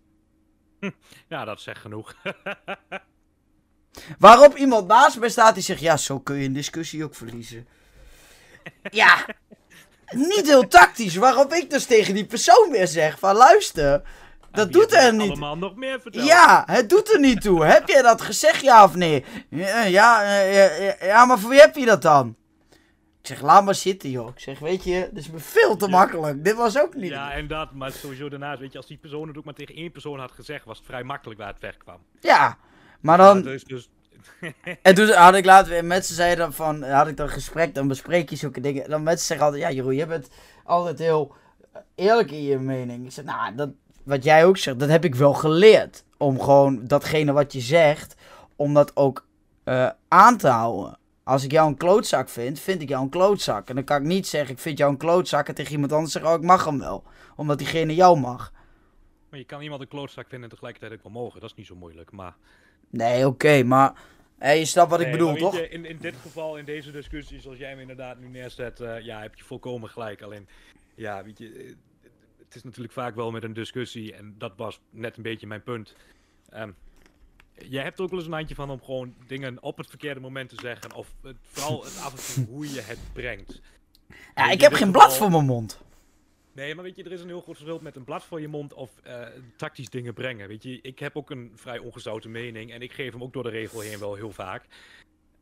[1.27, 2.15] Ja, dat zegt genoeg.
[4.19, 7.67] Waarop iemand naast mij staat die zegt: Ja, zo kun je een discussie ook verliezen.
[8.91, 9.25] Ja,
[10.11, 11.15] niet heel tactisch.
[11.15, 14.01] Waarop ik dus tegen die persoon weer zeg: Van luister,
[14.51, 15.29] dat doet er niet.
[15.29, 16.25] allemaal nog meer verteld.
[16.27, 17.65] Ja, het doet er niet toe.
[17.65, 19.25] heb jij dat gezegd, ja of nee?
[19.49, 22.35] Ja, ja, ja, ja, ja, maar voor wie heb je dat dan?
[23.21, 24.27] Ik zeg, laat maar zitten, joh.
[24.29, 25.91] Ik zeg, weet je, dit is me veel te Ja.
[25.91, 26.43] makkelijk.
[26.43, 27.09] Dit was ook niet.
[27.11, 29.75] Ja, en dat, maar sowieso daarnaast, weet je, als die persoon het ook maar tegen
[29.75, 31.97] één persoon had gezegd, was het vrij makkelijk waar het weg kwam.
[32.19, 32.57] Ja,
[33.01, 33.89] maar dan, dus, dus,
[34.81, 38.29] En toen had ik later ze zeiden van, had ik dan een gesprek, dan bespreek
[38.29, 38.89] je zulke dingen.
[38.89, 40.29] Dan met ze zeggen altijd, ja Jeroen, je bent
[40.63, 41.33] altijd heel
[41.95, 43.05] eerlijk in je mening.
[43.05, 43.69] Ik zeg, nou, dat,
[44.03, 46.03] wat jij ook zegt, dat heb ik wel geleerd.
[46.17, 48.15] Om gewoon datgene wat je zegt,
[48.55, 49.25] om dat ook
[49.63, 50.99] eh, aan te houden.
[51.23, 53.69] Als ik jou een klootzak vind, vind ik jou een klootzak.
[53.69, 56.11] En dan kan ik niet zeggen, ik vind jou een klootzak en tegen iemand anders
[56.11, 57.03] zeggen, oh, ik mag hem wel.
[57.35, 58.51] Omdat diegene jou mag.
[59.29, 61.39] maar je kan iemand een klootzak vinden en tegelijkertijd ook wel mogen.
[61.39, 62.35] Dat is niet zo moeilijk, maar...
[62.91, 63.93] Nee, oké, maar
[64.39, 65.55] je snapt wat ik bedoel, toch?
[65.55, 68.99] je, in, in dit geval, in deze discussie, zoals jij hem inderdaad nu neerzet, eh,
[68.99, 70.21] ja, heb je volkomen gelijk.
[70.21, 70.47] Alleen,
[70.95, 71.73] ja, weet je, eh,
[72.45, 75.63] het is natuurlijk vaak wel met een discussie, en dat was net een beetje mijn
[75.63, 75.95] punt.
[76.49, 76.71] Ehm,
[77.53, 80.19] jij hebt er ook wel eens een handje van om gewoon dingen op het verkeerde
[80.19, 83.61] moment te zeggen, of het, vooral het af en toe hoe je het brengt.
[84.35, 85.81] Ja, ik heb geen blad geval- voor mijn mond.
[86.53, 88.47] Nee, maar weet je, er is een heel groot verschil met een blad voor je
[88.47, 90.47] mond of eh, tactisch dingen brengen.
[90.47, 93.43] Weet je, ik heb ook een vrij ongezouten mening en ik geef hem ook door
[93.43, 94.65] de regel heen wel heel vaak.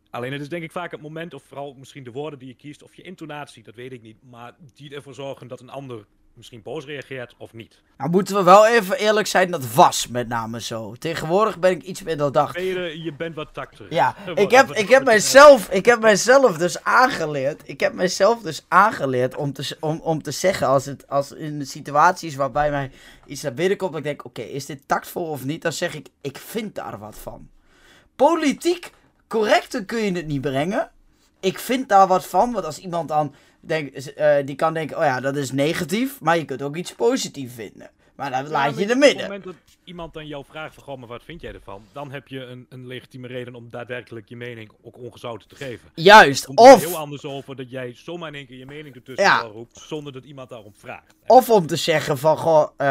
[0.09, 2.55] Alleen het is denk ik vaak het moment, of vooral misschien de woorden die je
[2.55, 4.17] kiest, of je intonatie, dat weet ik niet.
[4.29, 7.81] Maar die ervoor zorgen dat een ander misschien boos reageert of niet.
[7.97, 10.95] Nou moeten we wel even eerlijk zijn, dat was met name zo.
[10.95, 12.53] Tegenwoordig ben ik iets meer doordacht.
[12.53, 13.85] Ben je, je bent wat tacter.
[13.93, 17.61] Ja, ik heb, ik heb, mijzelf, ik heb mijzelf dus aangeleerd.
[17.65, 21.59] Ik heb mijzelf dus aangeleerd om te, om, om te zeggen als het als in
[21.59, 22.91] de situaties waarbij mij
[23.25, 23.91] iets naar binnen komt.
[23.91, 25.61] Dat ik denk, oké, is dit tactvol of niet?
[25.61, 27.49] Dan zeg ik, ik vind daar wat van.
[28.15, 28.91] Politiek
[29.27, 30.91] correcter kun je het niet brengen.
[31.39, 32.51] Ik vind daar wat van.
[32.51, 36.21] Want als iemand dan denkt, eh, die kan denken, oh ja, dat is negatief.
[36.21, 37.89] Maar je kunt ook iets positiefs vinden.
[38.15, 39.21] Maar dan Ja, laat je er Op het midden.
[39.23, 41.81] moment dat iemand dan jou vraagt van, goh, maar wat vind jij ervan?
[41.91, 45.89] Dan heb je een, een legitieme reden om daadwerkelijk je mening ook ongezouten te geven.
[45.95, 46.45] Juist.
[46.45, 49.39] komt Of heel anders over dat jij zomaar in één keer je mening ertussen Ja.
[49.41, 51.15] roept, zonder dat iemand daarom vraagt.
[51.27, 52.87] Of om te zeggen van, goh, eh,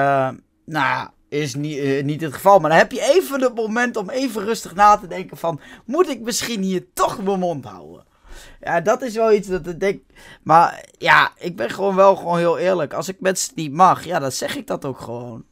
[0.65, 2.59] nou ja, is niet, eh, niet het geval.
[2.59, 6.09] Maar dan heb je even het moment om even rustig na te denken van, moet
[6.09, 8.07] ik misschien hier toch mijn mond houden?
[8.61, 10.03] Ja, dat is wel iets dat ik denk.
[10.43, 12.93] Maar ja, ik ben gewoon wel gewoon heel eerlijk.
[12.93, 15.45] Als ik mensen niet mag, ja, dan zeg ik dat ook gewoon.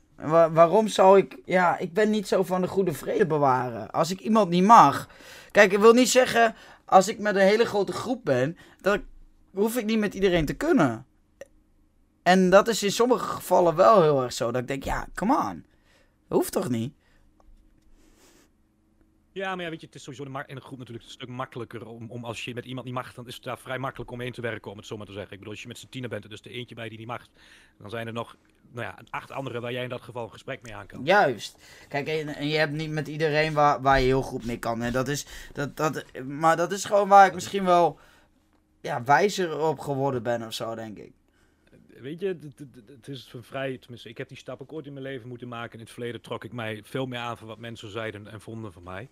[0.52, 1.38] Waarom zou ik...
[1.44, 3.90] Ja, ik ben niet zo van de goede vrede bewaren.
[3.90, 5.08] Als ik iemand niet mag...
[5.50, 6.54] Kijk, ik wil niet zeggen...
[6.84, 8.56] Als ik met een hele grote groep ben...
[8.80, 9.00] Dat
[9.54, 11.06] hoef ik niet met iedereen te kunnen.
[12.22, 14.50] En dat is in sommige gevallen wel heel erg zo.
[14.50, 15.64] Dat ik denk, ja, come on.
[16.28, 16.94] Dat hoeft toch niet?
[19.36, 21.28] Ja, maar ja, weet je, het is sowieso in de een groep natuurlijk een stuk
[21.28, 24.10] makkelijker om, om als je met iemand niet mag, dan is het daar vrij makkelijk
[24.10, 25.32] om heen te werken, om het zo maar te zeggen.
[25.32, 27.06] Ik bedoel, als je met z'n tienen bent en dus er eentje bij die niet
[27.06, 27.26] mag,
[27.78, 28.36] dan zijn er nog,
[28.70, 31.04] nou ja, acht anderen waar jij in dat geval een gesprek mee aan kan.
[31.04, 31.58] Juist.
[31.88, 34.80] Kijk, en, en je hebt niet met iedereen waar, waar je heel goed mee kan.
[34.80, 34.90] Hè.
[34.90, 37.98] Dat is, dat, dat, maar dat is gewoon waar ik misschien wel
[38.80, 41.12] ja, wijzer op geworden ben of zo, denk ik.
[42.00, 45.04] Weet je, het- is een vrij, tenminste, ik heb die stap ook ooit in mijn
[45.04, 45.72] leven moeten maken.
[45.78, 48.72] In het verleden trok ik mij veel meer aan van wat mensen zeiden en vonden
[48.72, 49.08] van mij.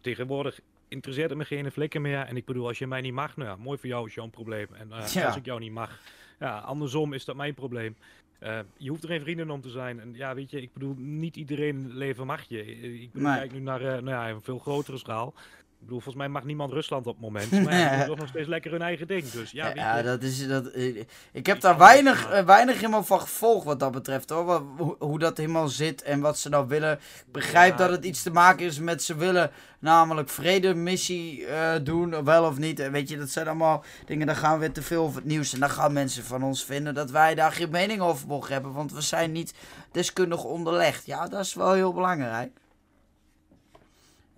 [0.00, 2.18] Tegenwoordig interesseert het me geen flikker meer.
[2.20, 4.28] En ik bedoel, als je mij niet mag, nou ja, mooi voor jou is jouw
[4.28, 4.66] probleem.
[4.72, 5.26] En eh, Ja.
[5.26, 6.00] als ik jou niet mag,
[6.38, 7.96] ja, andersom is dat mijn probleem.
[8.38, 10.00] Eh, je hoeft er geen vrienden om te zijn.
[10.00, 12.66] En ja, weet je, ik bedoel, niet iedereen in het leven mag je.
[13.02, 13.38] Ik bedoel, Nee.
[13.38, 15.34] kijk nu naar eh, nou ja, een veel grotere schaal.
[15.80, 17.50] Ik bedoel, volgens mij mag niemand Rusland op het moment.
[17.64, 19.30] Maar ja, die doen toch nog steeds lekker hun eigen ding.
[19.30, 23.20] Dus ja, Ja, dat is, dat, eh, ik heb daar weinig, eh, weinig helemaal van
[23.20, 24.44] gevolgd wat dat betreft hoor.
[24.44, 26.92] Wat, hoe, hoe dat helemaal zit en wat ze nou willen.
[26.92, 27.76] Ik begrijp Ja.
[27.78, 32.58] dat het iets te maken is met ze willen namelijk vredemissie eh doen, wel of
[32.58, 32.80] niet.
[32.80, 35.26] En weet je, dat zijn allemaal dingen, dan gaan we weer te veel over het
[35.26, 35.52] nieuws.
[35.52, 38.72] En dan gaan mensen van ons vinden dat wij daar geen mening over mogen hebben.
[38.72, 39.54] Want we zijn niet
[39.92, 41.06] deskundig onderlegd.
[41.06, 42.50] Ja, dat is wel heel belangrijk.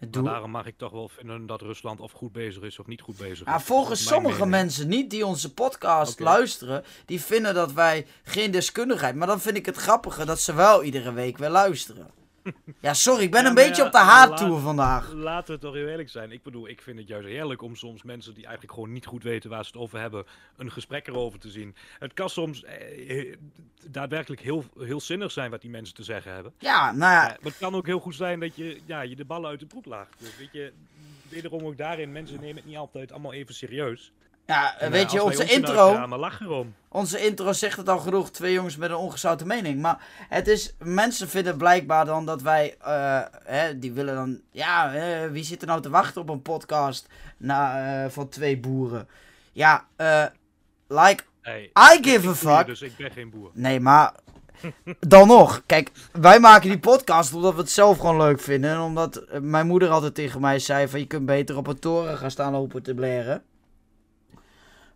[0.06, 3.00] Doel- daarom mag ik toch wel vinden dat Rusland of goed bezig is of niet
[3.00, 3.52] goed bezig is.
[3.52, 4.50] Ja, volgens sommige mening.
[4.50, 9.14] mensen niet die onze podcast luisteren, die vinden dat wij geen deskundigheid.
[9.14, 12.11] Maar dan vind ik het grappige dat ze wel iedere week weer luisteren.
[12.80, 15.12] Ja, sorry, ik ben Ja, een beetje ja, op de laat- haattoer vandaag.
[15.12, 16.32] Laten we toch heel eerlijk zijn.
[16.32, 19.22] Ik bedoel, ik vind het juist heerlijk om soms mensen die eigenlijk gewoon niet goed
[19.22, 20.24] weten waar ze het over hebben,
[20.56, 21.74] een gesprek erover te zien.
[21.98, 23.37] Het kan soms eh, eh,
[23.87, 26.52] daadwerkelijk heel, heel zinnig zijn wat die mensen te zeggen hebben.
[26.58, 29.16] Ja, nou Ja, ja, maar het kan ook heel goed zijn dat je, ja, je
[29.16, 30.14] de ballen uit de broek laagt.
[30.18, 30.72] Dus weet je,
[31.28, 34.12] wederom ook daarin, mensen nemen het niet altijd allemaal even serieus.
[34.48, 35.88] Ja En, weet eh, je, onze eruit intro,
[36.40, 36.74] erom.
[36.88, 39.80] onze intro zegt het al genoeg, twee jongens met een ongezouten mening.
[39.80, 44.94] Maar het is, mensen vinden blijkbaar dan dat wij, eh, hè, die willen dan, ja,
[44.94, 47.06] eh, wie zit er nou te wachten op een podcast
[47.37, 47.62] na,
[48.04, 49.08] eh, van twee boeren?
[49.52, 50.24] Ja, eh,
[50.88, 52.66] like, Hey, I give a fuck.
[52.66, 53.50] Dus ik ben geen boer.
[53.54, 54.12] Nee, maar
[55.00, 55.62] dan nog.
[55.66, 58.70] Kijk, wij maken die podcast omdat we het zelf gewoon leuk vinden.
[58.70, 61.00] En omdat eh, mijn moeder altijd tegen mij zei van...
[61.00, 63.42] Je kunt beter op een toren gaan staan lopen te blaren.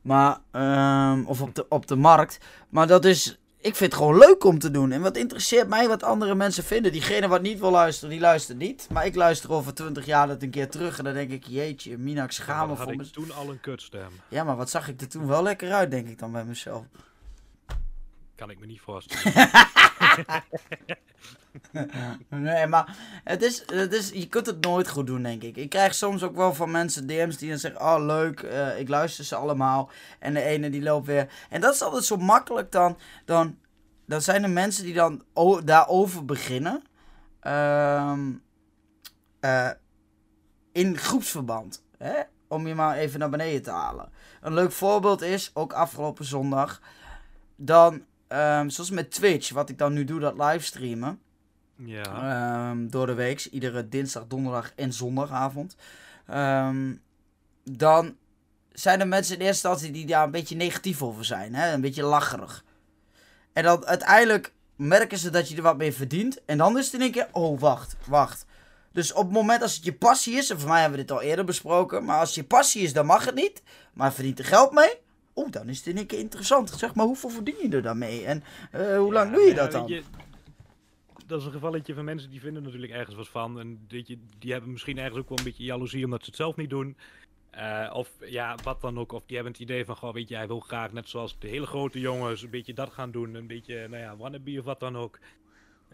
[0.02, 2.38] Maar, ehm, of op de, op de markt.
[2.68, 4.92] Maar dat is, ik vind het gewoon leuk om te doen.
[4.92, 6.92] En wat interesseert mij wat andere mensen vinden.
[6.92, 8.86] Diegene wat niet wil luisteren, die luistert niet.
[8.90, 10.98] Maar ik luister over 20 jaar dat een keer terug.
[10.98, 13.14] En dan denk ik, jeetje, Mina, ik schaam me Dan had voor ik mezelf.
[13.26, 14.10] toen al een kutstem.
[14.28, 16.84] Ja, maar wat zag ik er toen wel lekker uit, denk ik dan bij mezelf.
[18.34, 19.50] Kan ik me niet voorstellen.
[22.28, 25.56] Nee, maar het is, het is, je kunt het nooit goed doen, denk ik.
[25.56, 28.88] Ik krijg soms ook wel van mensen DM's die dan zeggen: Oh, leuk, eh, ik
[28.88, 29.90] luister ze allemaal.
[30.18, 31.32] En de ene die loopt weer.
[31.50, 32.98] En dat is altijd zo makkelijk dan.
[33.24, 33.58] Dan,
[34.06, 35.24] dan zijn er mensen die dan
[35.64, 36.82] daarover beginnen.
[37.40, 38.32] Ehm,
[39.40, 39.70] eh,
[40.72, 41.84] in groepsverband.
[41.98, 42.20] Hè?
[42.48, 44.12] Om je maar even naar beneden te halen.
[44.40, 46.80] Een leuk voorbeeld is, ook afgelopen zondag.
[47.56, 51.20] Dan, ehm, zoals met Twitch, wat ik dan nu doe, dat livestreamen.
[51.76, 52.04] Ja.
[52.70, 55.76] Ehm, door de week, iedere dinsdag, donderdag en zondagavond.
[56.26, 56.92] Ehm,
[57.64, 58.16] dan
[58.72, 61.54] zijn er mensen in eerste instantie die daar een beetje negatief over zijn.
[61.54, 61.72] Hè?
[61.72, 62.64] Een beetje lacherig.
[63.52, 66.44] En dan uiteindelijk merken ze dat je er wat mee verdient.
[66.44, 68.46] En dan is het in één keer, oh wacht, wacht.
[68.92, 71.16] Dus op het moment als het je passie is, en voor mij hebben we dit
[71.16, 72.04] al eerder besproken.
[72.04, 73.62] Maar als het je passie is, dan mag het niet.
[73.94, 75.00] Maar verdient er geld mee.
[75.36, 76.70] Oeh, dan is het in één keer interessant.
[76.76, 78.24] Zeg maar, hoeveel verdien je er dan mee?
[78.24, 79.86] En eh, hoe lang Ja, doe je dat dan?
[79.86, 80.02] je,
[81.32, 83.60] dat is een gevalletje van mensen die vinden natuurlijk ergens wat van.
[83.60, 86.56] En je, die hebben misschien ergens ook wel een beetje jaloezie omdat ze het zelf
[86.56, 86.96] niet doen.
[87.50, 89.12] Eh, of ja, wat dan ook.
[89.12, 91.48] Of die hebben het idee van, goh, weet je, hij wil graag net zoals de
[91.48, 93.34] hele grote jongens een beetje dat gaan doen.
[93.34, 95.18] Een beetje, nou ja, wannabe of wat dan ook.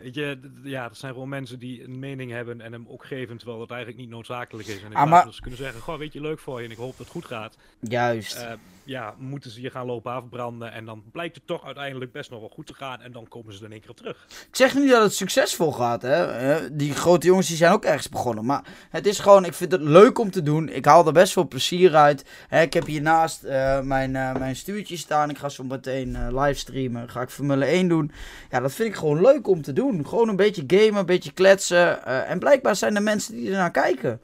[0.02, 3.36] Weet je, ja, dat zijn gewoon mensen die een mening hebben en hem ook geven,
[3.36, 4.80] terwijl het eigenlijk niet noodzakelijk is.
[4.82, 6.76] En in Ah, maar- ze kunnen zeggen, goh, weet je, leuk voor je en ik
[6.76, 7.56] hoop dat het goed gaat.
[7.80, 8.36] Juist.
[8.36, 8.52] Eh,
[8.84, 12.40] ja, moeten ze je gaan lopen afbranden en dan blijkt het toch uiteindelijk best nog
[12.40, 14.26] wel goed te gaan en dan komen ze er in één keer op terug.
[14.48, 16.24] Ik zeg niet dat het succesvol gaat, hè.
[16.26, 18.44] Eh, Die grote jongens die zijn ook ergens begonnen.
[18.44, 20.68] Maar het is gewoon, ik vind het leuk om te doen.
[20.68, 22.24] Ik haal er best veel plezier uit.
[22.48, 25.30] Hè, ik heb hiernaast eh, mijn, mijn stuurtje staan.
[25.30, 27.08] Ik ga zo meteen livestreamen.
[27.10, 28.10] Ga ik Formule 1 doen.
[28.50, 29.87] Ja, dat vind ik gewoon leuk om te doen.
[30.06, 32.04] Gewoon een beetje gamen, een beetje kletsen.
[32.04, 34.20] eh, en blijkbaar zijn er mensen die ernaar kijken.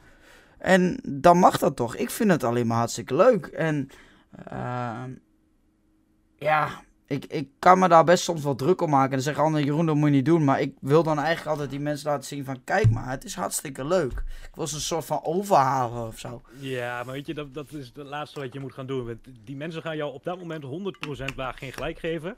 [0.58, 1.96] En dan mag dat toch.
[1.96, 3.46] Ik vind het alleen maar hartstikke leuk.
[3.46, 3.88] En
[4.46, 5.10] ehm,
[6.36, 9.16] ja, ik, ik kan me daar best soms wel druk om maken.
[9.16, 10.44] En zeggen anderen, Jeroen, dat moet je niet doen.
[10.44, 12.64] Maar ik wil dan eigenlijk altijd die mensen laten zien van...
[12.64, 14.12] Kijk maar, het is hartstikke leuk.
[14.52, 16.42] Ik ze een soort van overhalen of zo.
[16.58, 19.06] Ja, maar weet je, dat, dat is het laatste wat je moet gaan doen.
[19.06, 20.64] Want die mensen gaan jou op dat moment
[21.32, 22.36] 100% waar geen gelijk geven.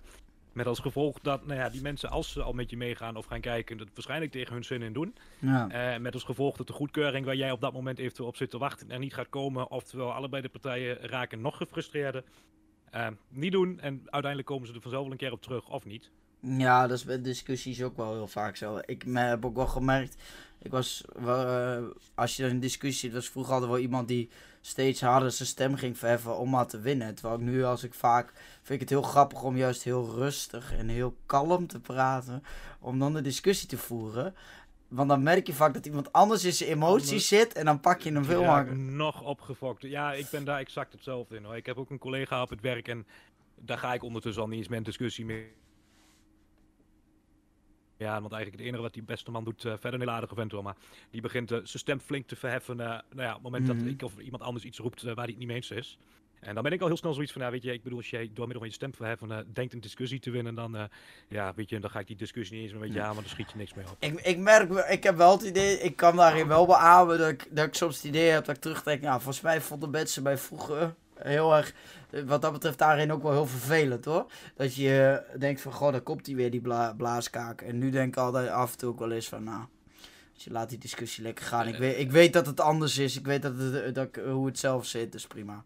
[0.57, 3.27] Met als gevolg dat, nou ja, die mensen als ze al met je meegaan of
[3.27, 5.15] gaan kijken, dat waarschijnlijk tegen hun zin in doen.
[5.39, 5.69] Ja.
[5.69, 8.51] Eh, met als gevolg dat de goedkeuring waar jij op dat moment eventueel op zit
[8.51, 9.71] te wachten er niet gaat komen.
[9.71, 12.25] Oftewel, allebei de partijen raken nog gefrustreerder.
[12.91, 15.85] Eh, niet doen en uiteindelijk komen ze er vanzelf wel een keer op terug of
[15.85, 16.11] niet.
[16.49, 18.81] Ja, dat is bij discussies ook wel heel vaak zo.
[18.85, 20.17] Ik heb ook wel gemerkt,
[20.63, 21.83] ik was, eh,
[22.15, 24.31] als je een discussie was vroeger altijd wel iemand die
[24.61, 27.15] steeds harder zijn stem ging verheffen om maar te winnen.
[27.15, 28.33] Terwijl ik nu, als ik vaak,
[28.63, 32.43] vind ik het heel grappig om juist heel rustig en heel kalm te praten,
[32.81, 34.35] om dan de discussie te voeren.
[34.89, 38.01] Want dan merk je vaak dat iemand anders in zijn emoties zit en dan pak
[38.01, 38.85] je hem veel makkelijker.
[38.85, 39.83] nog opgefokt.
[39.83, 41.57] Ja, ik ben daar exact hetzelfde in hoor.
[41.57, 43.07] Ik heb ook een collega op het werk en
[43.55, 45.53] daar ga ik ondertussen al niet eens met een discussie mee.
[47.99, 50.35] Ja, want eigenlijk het enige wat die beste man doet, eh, verder een hele aardige
[50.35, 50.77] vent wel, maar
[51.11, 52.81] die begint eh, zijn stem flink te verheffen.
[52.81, 53.77] eh, nou ja, op het moment Mhm.
[53.79, 55.99] dat ik of iemand anders iets roept waar hij het niet mee eens is.
[56.41, 58.11] En dan ben ik al heel snel zoiets van, ja, weet je, ik bedoel, als
[58.11, 60.89] jij door middel van je stem verheffen denkt een discussie te winnen, dan,
[61.29, 63.21] ja, weet je, dan ga ik die discussie niet eens meer met je aan, want
[63.21, 63.97] dan schiet je niks mee op.
[63.99, 67.29] Ik, ik merk, wel- ik heb wel het idee, ik kan daarin wel beamen dat
[67.29, 70.23] ik, dat ik soms het idee heb dat ik terugdenk, nou, volgens mij vonden mensen
[70.23, 71.75] bij vroeger heel erg,
[72.27, 74.27] wat dat betreft daarin ook wel heel vervelend hoor.
[74.57, 77.61] Dat je denkt van, goh, daar komt hij weer, die bla blaaskaak.
[77.61, 79.65] En nu denk ik altijd af en toe ook wel eens van, nou,
[80.35, 81.69] dus je laat die discussie lekker gaan.
[81.69, 84.47] Ik weet, ik weet dat het anders is, ik weet dat het, dat ik, hoe
[84.47, 85.65] het zelf zit, dus prima.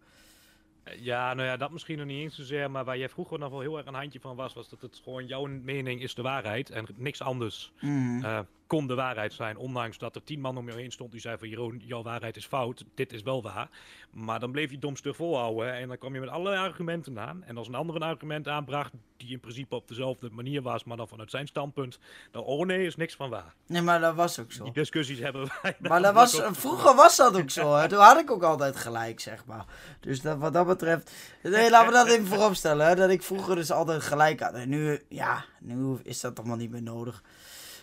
[0.99, 3.61] Ja, nou ja, dat misschien nog niet eens zozeer, maar waar jij vroeger nog wel
[3.61, 6.71] heel erg een handje van was, was dat het gewoon jouw mening is de waarheid
[6.71, 8.25] en niks anders Mhm.
[8.25, 8.39] eh,
[8.71, 9.57] kon de waarheid zijn.
[9.57, 12.37] Ondanks dat er tien man om jou heen stond die zei van Jeroen, jouw waarheid
[12.37, 13.69] is fout, dit is wel waar.
[14.11, 17.43] Maar dan bleef je dom stug volhouden en dan kwam je met allerlei argumenten aan.
[17.45, 20.97] En als een ander een argument aanbracht die in principe op dezelfde manier was, maar
[20.97, 21.99] dan vanuit zijn standpunt,
[22.31, 23.55] dan oh nee, is niks van waar.
[23.67, 24.65] Nee, maar dat was ook zo.
[24.65, 27.75] Die discussies hebben wij Maar dat was, vroeger was dat ook zo.
[27.75, 27.89] Hè.
[27.89, 29.65] Toen had ik ook altijd gelijk, zeg maar.
[30.01, 31.13] Dus dat, wat dat betreft...
[31.43, 32.87] Nee, laten we dat even vooropstellen.
[32.87, 34.55] Hè, dat ik vroeger dus altijd gelijk had.
[34.55, 37.23] En nu, ja, nu is dat allemaal niet meer nodig.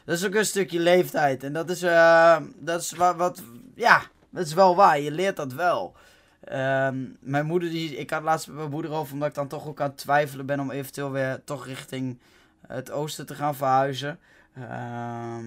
[0.08, 1.44] Dat is ook een stukje leeftijd.
[1.44, 3.44] En dat is, eh, dat is wat, wat...
[3.76, 5.00] Ja, dat is wel waar.
[5.00, 5.96] Je leert dat wel.
[6.44, 9.68] Ehm, mijn moeder, die, ik had laatst met mijn moeder over, omdat ik dan toch
[9.68, 12.20] ook aan het twijfelen ben om eventueel weer toch richting
[12.68, 14.20] het oosten te gaan verhuizen.
[14.54, 15.46] Ehm,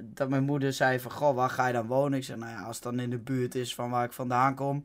[0.00, 2.18] dat mijn moeder zei van, goh, waar ga je dan wonen?
[2.18, 4.54] Ik zei, nou ja, als het dan in de buurt is van waar ik vandaan
[4.54, 4.82] kom.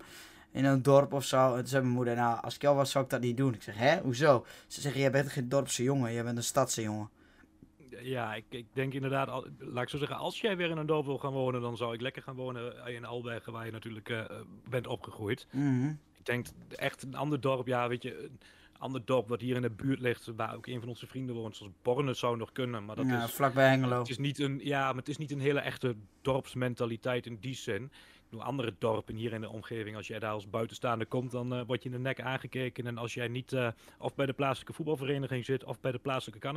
[0.52, 1.50] in een dorp of zo.
[1.50, 3.54] En toen zei mijn moeder, nou, als ik jou was, zou ik dat niet doen.
[3.54, 4.46] Ik zeg, hè, hoezo?
[4.68, 7.10] Ze zeggen, jij bent geen dorpse jongen, jij bent een stadse jongen.
[8.02, 10.86] Ja, ik, ik denk inderdaad, al- laat ik zo zeggen, als jij weer in een
[10.86, 14.10] dorp wil gaan wonen, dan zou ik lekker gaan wonen in Albergen, waar je natuurlijk
[14.10, 14.24] eh,
[14.70, 15.48] bent opgegroeid.
[15.52, 15.90] Mhm.
[15.90, 18.40] Ik denk echt een ander dorp, ja, weet je, een
[18.78, 21.56] ander dorp wat hier in de buurt ligt, waar ook een van onze vrienden woont,
[21.56, 23.32] zoals Borne zou nog kunnen, maar dat ja, is...
[23.32, 24.00] vlakbij Hengelo.
[24.00, 27.56] Het is niet een, ja, maar het is niet een hele echte dorpsmentaliteit in die
[27.56, 27.92] zin.
[28.38, 31.84] Andere dorpen hier in de omgeving, als jij daar als buitenstaander komt, dan eh, word
[31.84, 32.88] je in de nek aangekeken.
[32.88, 36.48] En als jij niet eh, of bij de plaatselijke voetbalvereniging zit, of bij de plaatselijke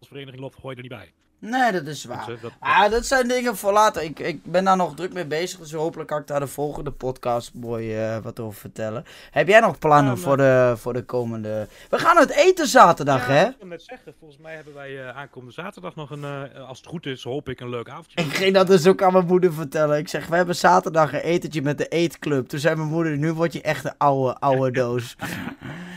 [0.00, 1.12] carnavalsvereniging loopt, gooi je er niet bij.
[1.38, 2.26] Nee, dat is waar.
[2.26, 4.02] Dus, eh, dat, Ah, dat zijn dingen voor later.
[4.02, 5.58] Ik, ik ben daar nog druk mee bezig.
[5.58, 9.04] Dus hopelijk kan ik daar de volgende podcast mooi eh, wat over vertellen.
[9.30, 11.68] Heb jij nog plannen Ja, maar- voor, de, voor de komende...
[11.90, 13.46] We gaan uit eten zaterdag, ja, hè?
[13.46, 16.78] Ik wil net zeggen, volgens mij hebben wij eh, aankomende zaterdag nog een, eh, als
[16.78, 18.20] het goed is, hoop ik, een leuk avondje.
[18.20, 19.98] Ik ging dat dus ook aan mijn moeder vertellen.
[19.98, 22.48] Ik zeg, we hebben zaterdag een etentje met de eetclub.
[22.48, 25.16] Toen zei mijn moeder, nu word je echt een oude, oude doos.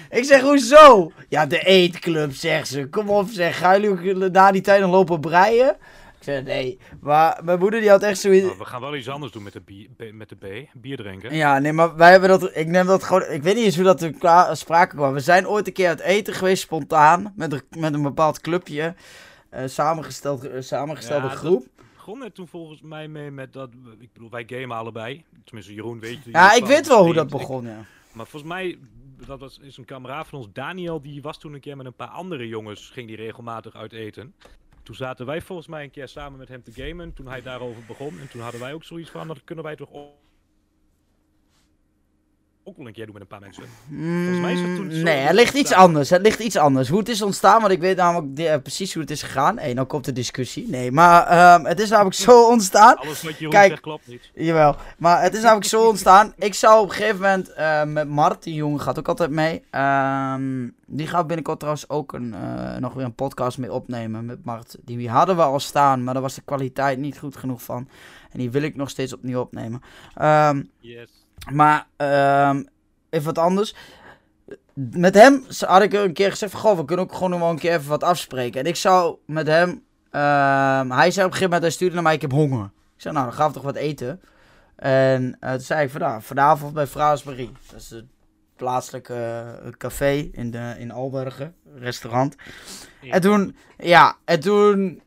[0.09, 1.11] ik zeg, hoezo?
[1.29, 2.87] Ja, de eetclub, zegt ze.
[2.89, 3.57] Kom op, zeg.
[3.57, 3.88] Gaan jullie
[4.31, 5.69] na die tijd nog lopen breien?
[6.19, 6.79] Ik zeg, nee.
[7.01, 8.45] Maar mijn moeder die had echt zoiets...
[8.45, 10.45] Nou, we gaan wel iets anders doen met de, met de B,
[10.81, 11.35] bier drinken.
[11.35, 12.55] Ja, nee, maar wij hebben dat.
[12.55, 13.21] Ik neem dat gewoon.
[13.29, 15.13] Ik weet niet eens hoe dat kwa- sprake kwam.
[15.13, 17.33] We zijn ooit een keer uit eten geweest, spontaan.
[17.35, 18.95] Met een, met een bepaald clubje.
[19.49, 21.65] eh, samengesteld, eh, samengestelde Ja, dat- groep.
[21.95, 25.23] begon het toen volgens mij mee met dat, ik bedoel, wij gamen allebei.
[25.43, 26.31] Tenminste, Jeroen weet je.
[26.31, 27.85] Ja, ik weet wel hoe dat ik- begon, ja.
[28.11, 28.77] Maar volgens mij,
[29.25, 31.93] dat was, is een kameraad van ons, Daniel, die was toen een keer met een
[31.93, 34.33] paar andere jongens, ging die regelmatig uit eten.
[34.83, 37.83] Toen zaten wij volgens mij een keer samen met hem te gamen, toen hij daarover
[37.87, 38.19] begon.
[38.19, 40.11] En toen hadden wij ook zoiets van, dat kunnen wij toch ook,
[42.69, 43.63] ook wel een keer doen met een paar mensen.
[43.89, 46.09] Volgens mij is het toen Mm, zo Nee, het ligt iets anders.
[46.09, 46.89] Het ligt iets anders.
[46.89, 49.57] Hoe het is ontstaan, want ik weet namelijk de- eh, precies hoe het is gegaan.
[49.59, 50.67] Hé, nou komt de discussie.
[50.69, 52.95] Nee, maar ehm, het is namelijk zo ontstaan.
[52.97, 53.69] Alles wat Jeroen Kijk.
[53.69, 54.29] zegt klopt niet.
[54.33, 56.33] Jawel, maar het is namelijk zo ontstaan.
[56.37, 59.63] Ik zou op een gegeven moment eh, met Mart, die jongen gaat ook altijd mee.
[59.69, 64.45] ehm, die gaat binnenkort trouwens ook een, eh, nog weer een podcast mee opnemen met
[64.45, 64.75] Mart.
[64.85, 67.87] Die hadden we al staan, maar daar was de kwaliteit niet goed genoeg van.
[68.31, 69.81] En die wil ik nog steeds opnieuw opnemen.
[70.15, 71.18] Ehm, Yes.
[71.51, 72.63] Maar ehm,
[73.09, 73.75] even wat anders.
[74.73, 77.59] Met hem had ik een keer gezegd van, goh, we kunnen ook gewoon nog een
[77.59, 78.59] keer even wat afspreken.
[78.59, 82.03] En ik zou met hem, ehm, hij zei op een gegeven moment, hij stuurde naar
[82.03, 82.63] mij, ik heb honger.
[82.95, 84.21] Ik zei, nou, dan gaan we toch wat eten.
[84.75, 87.51] En eh, toen zei ik van, nou, vanavond bij Fraas Marie.
[87.71, 88.05] Dat is het
[88.55, 89.13] plaatselijke
[89.63, 92.35] eh, café in, de, in Albergen, restaurant.
[93.01, 95.01] En toen, ja, en toen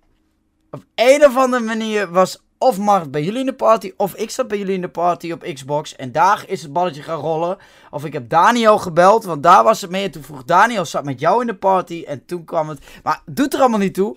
[0.71, 4.31] op een of andere manier was of Mart bij jullie in de party, of ik
[4.31, 5.97] zat bij jullie in de party op Xbox.
[5.97, 7.57] En daar is het balletje gaan rollen.
[7.91, 10.05] Of ik heb Daniel gebeld, want daar was het mee.
[10.05, 12.05] En toen vroeg Daniel, zat met jou in de party.
[12.07, 14.17] En toen kwam het, maar doet er allemaal niet toe.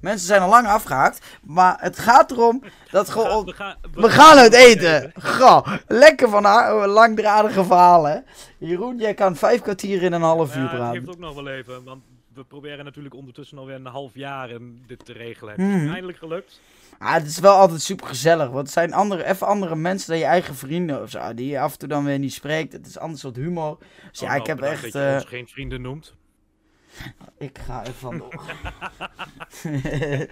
[0.00, 1.26] Mensen zijn al lang afgehaakt.
[1.42, 3.44] Maar het gaat erom dat gewoon...
[3.44, 5.12] we gaan, We gaan uit eten.
[5.22, 8.24] Goh, lekker van haar langdradige verhalen.
[8.58, 10.96] Jeroen, jij kan vijf kwartier in een half uur Ja, het praten.
[10.98, 12.02] geeft ook nog wel even, want
[12.36, 14.50] we proberen natuurlijk ondertussen alweer een half jaar
[14.86, 15.54] dit te regelen.
[15.56, 15.70] Mhm.
[15.70, 16.60] Het is eindelijk gelukt.
[16.98, 18.46] Ah, het is wel altijd super gezellig.
[18.46, 21.34] Want het zijn andere, even andere mensen dan je eigen vrienden of zo.
[21.34, 22.72] Die je af en toe dan weer niet spreekt.
[22.72, 23.78] Het is anders soort humor.
[24.10, 24.82] Dus ja, Oh, nou, ik heb echt.
[24.82, 26.14] Dat je eh, ons geen vrienden noemt.
[27.38, 28.42] ik ga even vandoor.
[29.62, 30.28] nee.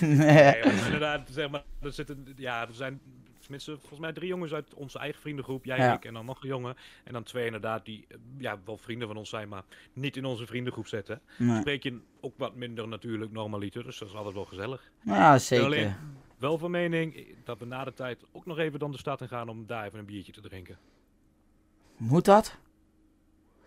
[0.00, 3.00] Nee, inderdaad, zeg maar, er zitten, ja, er zijn
[3.46, 5.64] tenminste volgens mij drie jongens uit onze eigen vriendengroep.
[5.64, 5.94] Jij, Ja.
[5.94, 6.76] ik en dan nog een jongen.
[7.04, 10.24] En dan twee inderdaad die, eh, ja, wel vrienden van ons zijn, maar niet in
[10.24, 11.20] onze vriendengroep zetten.
[11.38, 11.60] Nee.
[11.60, 14.90] Spreek je ook wat minder natuurlijk normaliter, dus dat is altijd wel gezellig.
[15.02, 15.64] Ja, zeker.
[15.64, 15.94] alleen
[16.38, 19.28] wel van mening dat we na de tijd ook nog even dan de stad in
[19.28, 20.78] gaan om daar even een biertje te drinken.
[21.96, 22.56] Moet dat?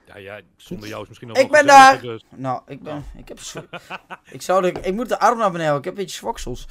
[0.07, 3.03] Ja, ja, zonder jou is misschien nog Ik ben gezelliger, dus- Nou, ik ben.
[3.17, 3.39] Ik heb.
[4.37, 5.75] ik zou de, Ik moet de arm naar beneden.
[5.77, 6.67] Ik heb een beetje zwoksels.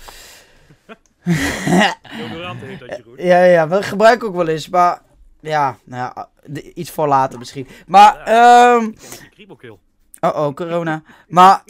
[2.19, 3.15] Deodorant heet dat, Jeroen.
[3.17, 4.69] Ja, ja, we gebruiken ook wel eens.
[4.69, 5.01] Maar.
[5.41, 6.29] Ja, nou ja,
[6.75, 7.69] iets voor later misschien.
[7.87, 8.85] Maar, ehm.
[8.85, 9.79] Ik heb een kriebelkeel.
[10.21, 11.03] Oh oh, corona.
[11.29, 11.63] Maar.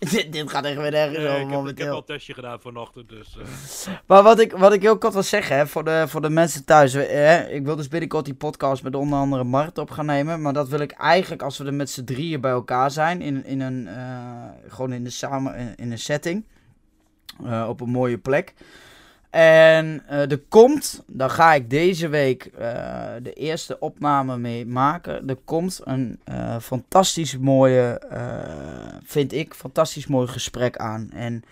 [0.10, 2.34] dit, dit gaat echt weer nergens Nee, over ik, heb, ik heb al een testje
[2.34, 3.36] gedaan vanochtend, dus...
[3.38, 6.30] eh, Maar wat ik, wat ik heel kort wil zeggen, hè, voor, de, voor de
[6.30, 6.92] mensen thuis.
[6.92, 10.42] Hè, ik wil dus binnenkort die podcast met onder andere Mart op gaan nemen.
[10.42, 13.20] Maar dat wil ik eigenlijk als we er met z'n drieën bij elkaar zijn.
[13.22, 16.44] In, in een, eh, gewoon in, de samen, in, in een setting.
[17.44, 18.54] Eh, op een mooie plek.
[19.30, 22.70] En eh, er komt, daar ga ik deze week eh,
[23.22, 25.28] de eerste opname mee maken.
[25.28, 26.20] Er komt een
[26.60, 28.02] fantastisch mooie,
[29.04, 31.10] vind ik, fantastisch mooi gesprek aan.
[31.12, 31.44] En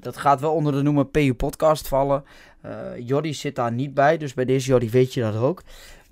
[0.00, 2.24] dat gaat wel onder de noemer PU Podcast vallen.
[2.98, 5.62] Jordi zit daar niet bij, dus bij deze Jordi weet je dat ook.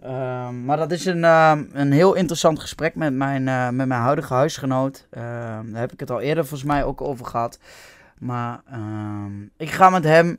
[0.03, 3.45] Ehm, maar dat is een, ehm, een heel interessant gesprek met mijn,
[3.77, 5.07] met mijn huidige huisgenoot.
[5.11, 7.59] Ehm, daar heb ik het al eerder volgens mij ook over gehad.
[8.19, 10.39] Maar ehm, ik ga met hem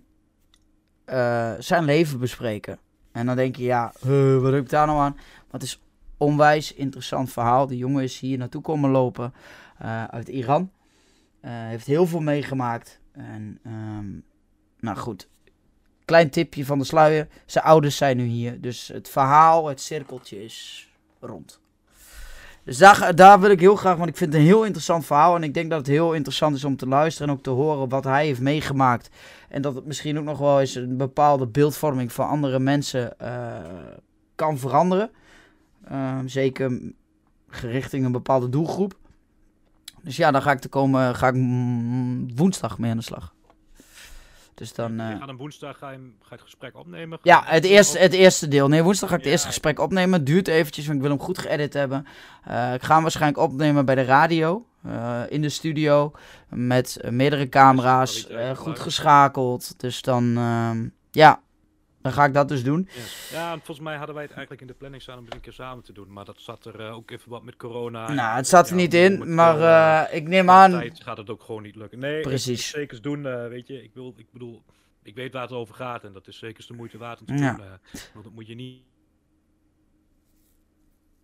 [1.05, 2.79] eh, zijn leven bespreken.
[3.11, 3.91] En dan denk je, ja,
[4.39, 5.17] wat heb ik daar nou aan?
[5.51, 5.81] Het is
[6.17, 7.67] onwijs interessant verhaal.
[7.67, 9.33] De jongen is hier naartoe komen lopen
[9.77, 10.71] eh, uit Iran.
[11.41, 12.99] Uh, heeft heel veel meegemaakt.
[13.11, 14.09] En ehm,
[14.79, 15.29] nou goed,
[16.05, 17.27] klein tipje van de sluier.
[17.45, 18.61] Zijn ouders zijn nu hier.
[18.61, 21.59] Dus het verhaal, het cirkeltje is rond.
[22.67, 22.77] Dus
[23.15, 25.35] daar, wil ik heel graag, want ik vind het een heel interessant verhaal.
[25.35, 27.89] En ik denk dat het heel interessant is om te luisteren en ook te horen
[27.89, 29.09] wat hij heeft meegemaakt.
[29.49, 33.55] En dat het misschien ook nog wel eens een bepaalde beeldvorming van andere mensen uh,
[34.35, 35.09] kan veranderen.
[35.91, 36.81] Uh, zeker
[37.49, 38.97] richting een bepaalde doelgroep.
[40.01, 41.35] Dus ja, dan ga ik, te komen, ga ik
[42.35, 43.33] woensdag mee aan de slag.
[44.57, 45.09] Dus dan, uh...
[45.09, 47.19] Je gaat een woensdag ga je, ga je het gesprek opnemen?
[47.21, 48.67] Ja, het eerste, het eerste deel.
[48.67, 50.23] Nee, woensdag ga ik het eerste gesprek opnemen.
[50.23, 52.07] Duurt eventjes, want ik wil hem goed geëdit hebben.
[52.47, 54.65] Uh, ik ga hem waarschijnlijk opnemen bij de radio.
[54.85, 56.11] Uh, in de studio.
[56.49, 58.27] Met meerdere camera's.
[58.55, 59.79] goed geschakeld.
[59.79, 61.41] Dus dan, ehm, ja,
[62.01, 62.89] dan ga ik dat dus doen.
[62.93, 63.29] Yes.
[63.31, 65.53] Ja, volgens mij hadden wij het eigenlijk in de planning staan om het een keer
[65.53, 66.13] samen te doen.
[66.13, 68.11] Maar dat zat er uh, ook even wat met corona.
[68.11, 69.57] Nou, het zat er niet in, maar
[70.09, 70.71] uh, ik neem aan...
[70.71, 71.99] tijd gaat het ook gewoon niet lukken.
[71.99, 72.69] Nee, Precies.
[72.69, 73.83] zeker doen, uh, weet je.
[73.83, 74.63] Ik, wil, ik bedoel,
[75.03, 77.33] ik weet waar het over gaat en dat is zeker de moeite waard om te
[77.33, 77.53] ja.
[77.53, 77.65] doen.
[78.13, 78.81] want dat moet je niet...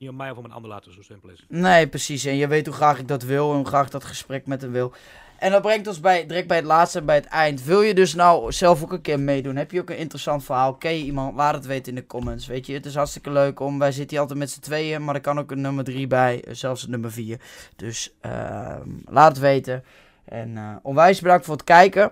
[0.03, 1.45] Niet om mij of om een ander laten, zo simpel is.
[1.47, 2.25] Nee, precies.
[2.25, 4.61] En je weet hoe graag ik dat wil en hoe graag ik dat gesprek met
[4.61, 4.93] hem wil.
[5.39, 7.63] En dat brengt ons bij, direct bij het laatste, bij het eind.
[7.63, 9.55] Wil je dus nou zelf ook een keer meedoen?
[9.55, 10.73] Heb je ook een interessant verhaal?
[10.73, 11.35] Ken je iemand?
[11.35, 12.47] Laat het weten in de comments.
[12.47, 13.79] Weet je, het is hartstikke leuk om.
[13.79, 16.43] Wij zitten hier altijd met z'n tweeën, maar er kan ook een nummer drie bij,
[16.51, 17.39] zelfs een nummer vier.
[17.75, 18.75] Dus uh,
[19.05, 19.83] laat het weten.
[20.25, 22.11] En uh, onwijs bedankt voor het kijken.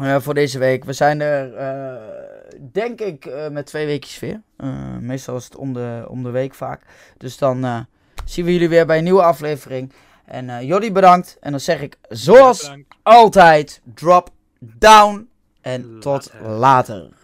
[0.00, 0.84] Uh, voor deze week.
[0.84, 2.02] We zijn er, uh,
[2.72, 4.42] denk ik, met twee weekjes weer.
[5.00, 6.82] meestal is het om de, om de week vaak.
[7.16, 7.86] Dus dan
[8.24, 9.92] zien we jullie weer bij een nieuwe aflevering.
[10.24, 11.36] En Jordi bedankt.
[11.40, 12.72] En dan zeg ik zoals
[13.02, 15.28] altijd, drop down.
[15.60, 17.19] En tot later.